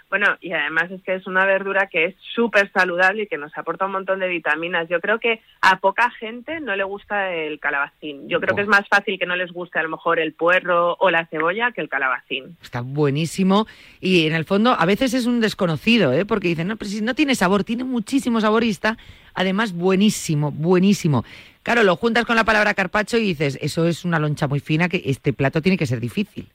[0.09, 3.57] Bueno, y además es que es una verdura que es súper saludable y que nos
[3.57, 4.87] aporta un montón de vitaminas.
[4.87, 8.29] Yo creo que a poca gente no le gusta el calabacín.
[8.29, 10.95] Yo creo que es más fácil que no les guste a lo mejor el puerro
[10.99, 12.55] o la cebolla que el calabacín.
[12.61, 13.67] Está buenísimo
[13.99, 16.23] y en el fondo a veces es un desconocido, ¿eh?
[16.23, 18.97] porque dicen, no, pero si no tiene sabor, tiene muchísimo saborista,
[19.33, 21.25] además buenísimo, buenísimo.
[21.65, 24.87] Claro, lo juntas con la palabra carpacho y dices, eso es una loncha muy fina,
[24.87, 26.47] que este plato tiene que ser difícil.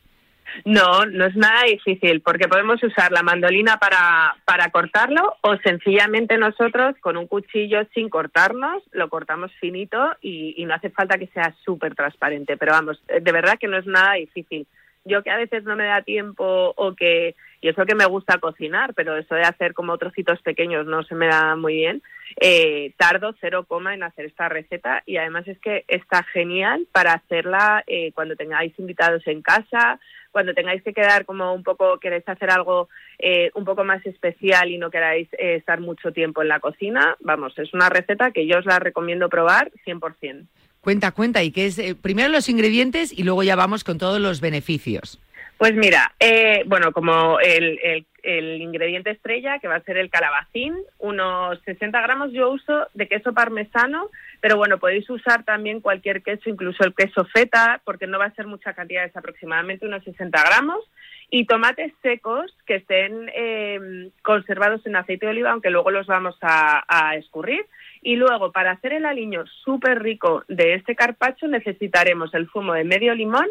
[0.64, 6.38] No, no es nada difícil, porque podemos usar la mandolina para, para cortarlo o sencillamente
[6.38, 11.26] nosotros con un cuchillo sin cortarnos lo cortamos finito y, y no hace falta que
[11.26, 12.56] sea súper transparente.
[12.56, 14.68] Pero vamos, de verdad que no es nada difícil.
[15.04, 18.38] Yo que a veces no me da tiempo o que y eso que me gusta
[18.38, 22.02] cocinar, pero eso de hacer como trocitos pequeños no se me da muy bien.
[22.40, 27.12] Eh, tardo cero coma en hacer esta receta y además es que está genial para
[27.12, 30.00] hacerla eh, cuando tengáis invitados en casa,
[30.30, 32.88] cuando tengáis que quedar como un poco, queréis hacer algo
[33.18, 37.16] eh, un poco más especial y no queráis estar mucho tiempo en la cocina.
[37.20, 40.46] Vamos, es una receta que yo os la recomiendo probar 100%.
[40.80, 44.40] Cuenta, cuenta, y que es primero los ingredientes y luego ya vamos con todos los
[44.40, 45.20] beneficios.
[45.61, 47.78] Pues mira, eh, bueno, como el,
[48.22, 53.06] el, ingrediente estrella, que va a ser el calabacín, unos 60 gramos yo uso de
[53.06, 54.08] queso parmesano,
[54.40, 58.34] pero bueno, podéis usar también cualquier queso, incluso el queso feta, porque no va a
[58.34, 60.82] ser mucha cantidad, es aproximadamente unos 60 gramos,
[61.28, 66.38] y tomates secos que estén eh, conservados en aceite de oliva, aunque luego los vamos
[66.40, 67.66] a escurrir.
[68.03, 72.84] Y luego, para hacer el aliño súper rico de este carpacho, necesitaremos el zumo de
[72.84, 73.46] medio limón,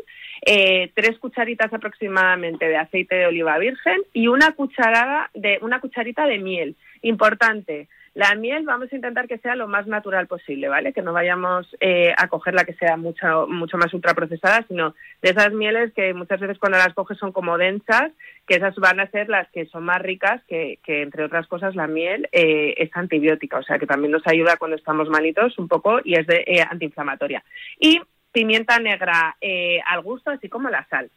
[0.46, 6.26] eh, tres cucharitas aproximadamente de aceite de oliva virgen y una cucharada de una cucharita
[6.26, 6.76] de miel.
[7.02, 7.88] Importante,
[8.20, 10.92] la miel vamos a intentar que sea lo más natural posible, ¿vale?
[10.92, 15.30] Que no vayamos eh, a coger la que sea mucho, mucho más ultraprocesada, sino de
[15.30, 18.12] esas mieles que muchas veces cuando las coges son como densas,
[18.46, 21.78] que esas van a ser las que son más ricas, que, que entre otras cosas
[21.78, 25.70] la miel eh, es antibiótica, o sea que también nos ayuda cuando estamos malitos un
[25.70, 27.42] poco y es de eh, antiinflamatoria.
[27.80, 28.02] Y
[28.34, 29.38] pimienta negra
[29.86, 31.10] al gusto, así como la sal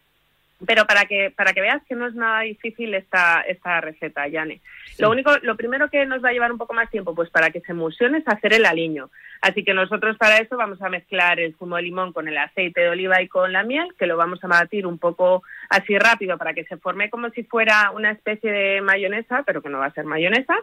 [0.66, 4.60] pero para que para que veas que no es nada difícil esta esta receta, Yane.
[4.98, 7.50] Lo único, lo primero que nos va a llevar un poco más tiempo, pues para
[7.50, 9.10] que se emulsione es hacer el aliño.
[9.40, 12.82] Así que nosotros para eso vamos a mezclar el zumo de limón con el aceite
[12.82, 16.38] de oliva y con la miel, que lo vamos a batir un poco así rápido
[16.38, 19.86] para que se forme como si fuera una especie de mayonesa, pero que no va
[19.86, 20.54] a ser mayonesa.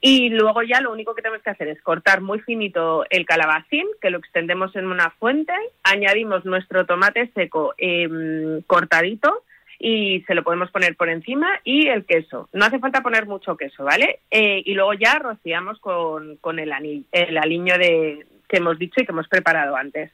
[0.00, 3.86] Y luego ya lo único que tenemos que hacer es cortar muy finito el calabacín,
[4.00, 9.41] que lo extendemos en una fuente, añadimos nuestro tomate seco em, cortadito
[9.84, 12.48] y se lo podemos poner por encima y el queso.
[12.52, 14.20] No hace falta poner mucho queso, ¿vale?
[14.30, 16.72] Eh, y luego ya rociamos con, con el,
[17.10, 20.12] el aliño de, que hemos dicho y que hemos preparado antes.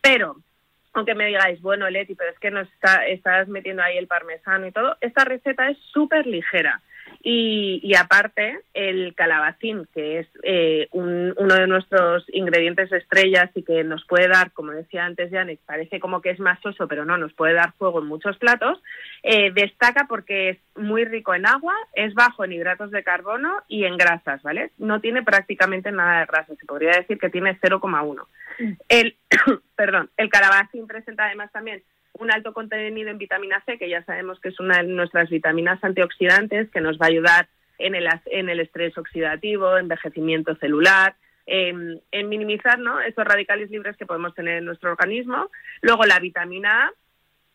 [0.00, 0.36] Pero
[0.92, 4.68] aunque me digáis, bueno, Leti, pero es que no está, estás metiendo ahí el parmesano
[4.68, 6.80] y todo, esta receta es súper ligera.
[7.30, 13.64] Y, y, aparte, el calabacín, que es eh, un, uno de nuestros ingredientes estrellas y
[13.64, 17.04] que nos puede dar, como decía antes Janet, parece como que es más soso, pero
[17.04, 18.82] no, nos puede dar fuego en muchos platos,
[19.22, 23.84] eh, destaca porque es muy rico en agua, es bajo en hidratos de carbono y
[23.84, 24.70] en grasas, ¿vale?
[24.78, 28.26] No tiene prácticamente nada de grasa, se podría decir que tiene 0,1.
[28.88, 29.18] El,
[29.76, 31.82] perdón, el calabacín presenta además también
[32.14, 35.82] un alto contenido en vitamina C, que ya sabemos que es una de nuestras vitaminas
[35.82, 37.48] antioxidantes, que nos va a ayudar
[37.78, 41.14] en el, en el estrés oxidativo, envejecimiento celular,
[41.46, 43.00] en, en minimizar ¿no?
[43.00, 45.50] esos radicales libres que podemos tener en nuestro organismo.
[45.80, 46.92] Luego la vitamina A,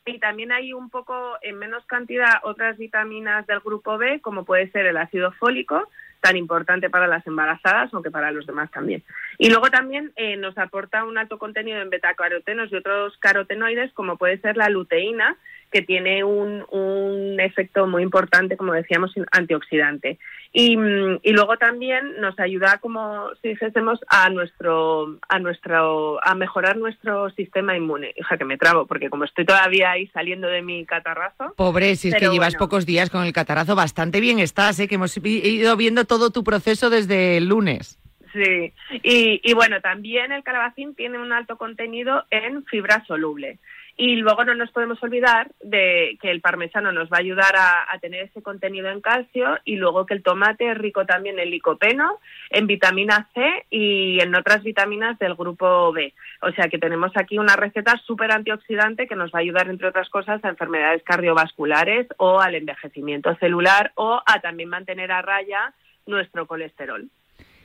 [0.06, 4.70] y también hay un poco en menos cantidad otras vitaminas del grupo B, como puede
[4.72, 5.90] ser el ácido fólico,
[6.24, 9.04] tan importante para las embarazadas, aunque para los demás también.
[9.38, 14.16] Y luego también eh, nos aporta un alto contenido en betacarotenos y otros carotenoides, como
[14.16, 15.36] puede ser la luteína,
[15.74, 20.20] que tiene un, un efecto muy importante, como decíamos, antioxidante.
[20.54, 20.78] Y,
[21.24, 27.32] y, luego también nos ayuda, como si dijésemos, a nuestro, a nuestro, a mejorar nuestro
[27.32, 28.14] sistema inmune.
[28.16, 31.56] Hija, que me trabo, porque como estoy todavía ahí saliendo de mi catarrazo.
[31.58, 32.60] Pobre, si es que llevas bueno.
[32.60, 34.88] pocos días con el catarrazo, bastante bien estás, ¿eh?
[34.88, 38.00] que hemos ido viendo todo tu proceso desde el lunes.
[38.32, 43.58] Sí, y, y bueno, también el calabacín tiene un alto contenido en fibra soluble.
[43.96, 47.86] Y luego no nos podemos olvidar de que el parmesano nos va a ayudar a,
[48.02, 52.20] tener ese contenido en calcio y luego que el tomate es rico también en licopeno,
[52.50, 56.14] en vitamina C y en otras vitaminas del grupo B.
[56.42, 59.88] O sea que tenemos aquí una receta súper antioxidante que nos va a ayudar, entre
[59.88, 65.74] otras cosas, a enfermedades cardiovasculares o al envejecimiento celular o a también mantener a raya
[66.08, 67.08] nuestro colesterol.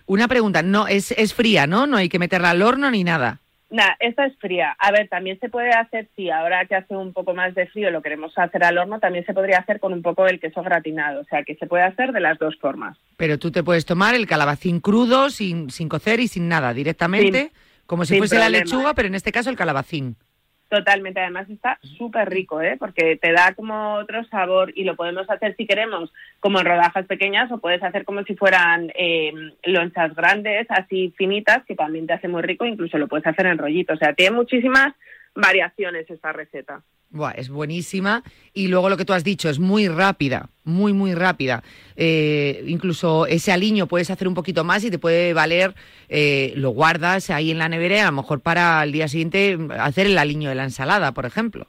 [0.06, 1.86] Una pregunta, no es, es fría, ¿no?
[1.86, 3.40] No hay que meterla al horno ni nada.
[3.70, 4.74] Nah, esta es fría.
[4.78, 7.90] A ver, también se puede hacer, si ahora que hace un poco más de frío
[7.90, 11.20] lo queremos hacer al horno, también se podría hacer con un poco el queso gratinado.
[11.20, 12.96] O sea, que se puede hacer de las dos formas.
[13.18, 17.40] Pero tú te puedes tomar el calabacín crudo, sin, sin cocer y sin nada, directamente,
[17.40, 17.52] sin,
[17.86, 18.50] como si fuese problema.
[18.50, 20.16] la lechuga, pero en este caso el calabacín.
[20.68, 22.76] Totalmente, además está súper rico, ¿eh?
[22.78, 27.06] porque te da como otro sabor y lo podemos hacer si queremos como en rodajas
[27.06, 29.32] pequeñas o puedes hacer como si fueran eh,
[29.64, 33.56] lonchas grandes, así finitas, que también te hace muy rico, incluso lo puedes hacer en
[33.56, 33.94] rollito.
[33.94, 34.92] O sea, tiene muchísimas
[35.34, 36.82] variaciones esta receta.
[37.10, 38.22] Buah, es buenísima
[38.52, 41.62] y luego lo que tú has dicho es muy rápida, muy muy rápida.
[41.96, 45.74] Eh, incluso ese aliño puedes hacer un poquito más y te puede valer,
[46.10, 50.06] eh, lo guardas ahí en la nevera, a lo mejor para el día siguiente hacer
[50.06, 51.66] el aliño de la ensalada, por ejemplo.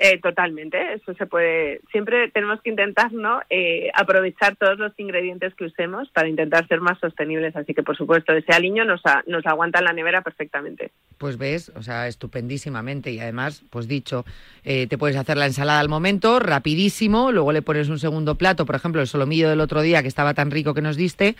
[0.00, 1.80] Eh, totalmente, eso se puede.
[1.90, 3.40] Siempre tenemos que intentar, ¿no?
[3.50, 7.56] Eh, aprovechar todos los ingredientes que usemos para intentar ser más sostenibles.
[7.56, 10.92] Así que, por supuesto, ese aliño nos, nos aguanta en la nevera perfectamente.
[11.18, 13.10] Pues ves, o sea, estupendísimamente.
[13.10, 14.24] Y además, pues dicho,
[14.62, 17.32] eh, te puedes hacer la ensalada al momento, rapidísimo.
[17.32, 20.32] Luego le pones un segundo plato, por ejemplo, el solomillo del otro día que estaba
[20.32, 21.34] tan rico que nos diste.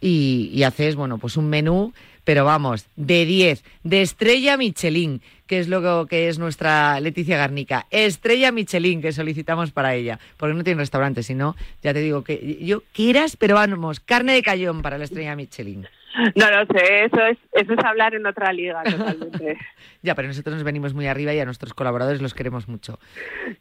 [0.00, 1.92] Y, y haces, bueno, pues un menú
[2.28, 7.86] pero vamos, de 10, de estrella Michelin, que es lo que es nuestra Leticia Garnica,
[7.90, 12.58] estrella Michelin que solicitamos para ella, porque no tiene restaurante, sino, ya te digo que
[12.60, 15.88] yo quieras, pero vamos, carne de cayón para la estrella Michelin.
[16.34, 19.56] No lo sé, eso es, eso es hablar en otra liga totalmente.
[20.02, 22.98] ya, pero nosotros nos venimos muy arriba y a nuestros colaboradores los queremos mucho.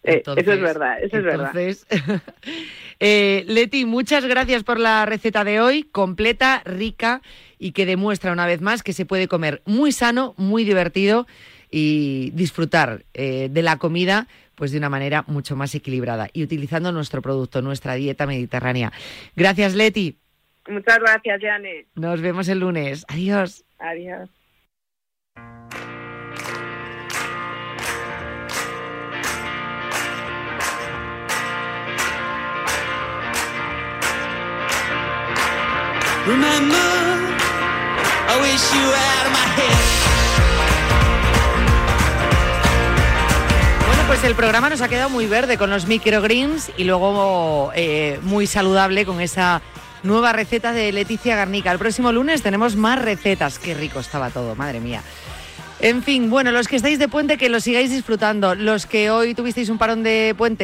[0.04, 2.22] Entonces, eh, eso es verdad, eso entonces, es verdad.
[3.00, 7.22] eh, Leti, muchas gracias por la receta de hoy, completa, rica
[7.60, 11.28] y que demuestra una vez más que se puede comer muy sano, muy divertido
[11.70, 16.92] y disfrutar eh, de la comida pues de una manera mucho más equilibrada y utilizando
[16.92, 18.92] nuestro producto, nuestra dieta mediterránea.
[19.36, 20.18] Gracias, Leti.
[20.68, 21.88] Muchas gracias, Janet.
[21.94, 23.06] Nos vemos el lunes.
[23.08, 23.64] Adiós.
[23.78, 24.30] Adiós.
[36.28, 36.76] Remember,
[38.28, 39.87] I wish you out of my head.
[44.20, 48.48] Pues el programa nos ha quedado muy verde con los microgreens y luego eh, muy
[48.48, 49.62] saludable con esa
[50.02, 51.72] nueva receta de Leticia Garnica.
[51.72, 53.60] El próximo lunes tenemos más recetas.
[53.60, 55.04] Qué rico estaba todo, madre mía.
[55.80, 58.56] En fin, bueno, los que estáis de puente, que lo sigáis disfrutando.
[58.56, 60.56] Los que hoy tuvisteis un parón de puente,